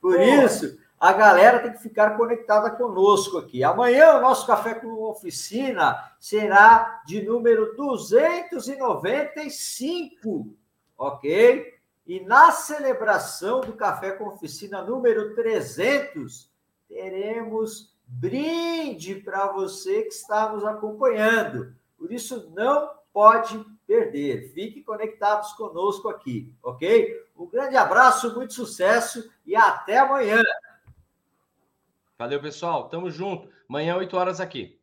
Por 0.00 0.16
Boa. 0.16 0.44
isso, 0.44 0.78
a 1.02 1.12
galera 1.12 1.58
tem 1.58 1.72
que 1.72 1.82
ficar 1.82 2.16
conectada 2.16 2.70
conosco 2.70 3.36
aqui. 3.36 3.62
Amanhã 3.64 4.14
o 4.14 4.20
nosso 4.20 4.46
café 4.46 4.74
com 4.74 5.02
oficina 5.02 6.14
será 6.20 7.02
de 7.04 7.22
número 7.22 7.74
295, 7.74 10.54
ok? 10.96 11.74
E 12.06 12.20
na 12.20 12.52
celebração 12.52 13.62
do 13.62 13.72
café 13.72 14.12
com 14.12 14.28
oficina 14.28 14.80
número 14.80 15.34
300, 15.34 16.48
teremos 16.88 17.92
brinde 18.06 19.16
para 19.16 19.48
você 19.48 20.02
que 20.02 20.14
está 20.14 20.52
nos 20.52 20.64
acompanhando. 20.64 21.74
Por 21.98 22.12
isso, 22.12 22.48
não 22.54 22.88
pode 23.12 23.58
perder. 23.88 24.52
Fiquem 24.54 24.84
conectados 24.84 25.52
conosco 25.54 26.08
aqui, 26.08 26.54
ok? 26.62 27.24
Um 27.36 27.46
grande 27.46 27.76
abraço, 27.76 28.32
muito 28.36 28.54
sucesso 28.54 29.28
e 29.44 29.56
até 29.56 29.98
amanhã. 29.98 30.40
Valeu, 32.22 32.40
pessoal. 32.40 32.88
Tamo 32.88 33.10
junto. 33.10 33.48
Amanhã, 33.68 33.96
8 33.96 34.16
horas 34.16 34.40
aqui. 34.40 34.80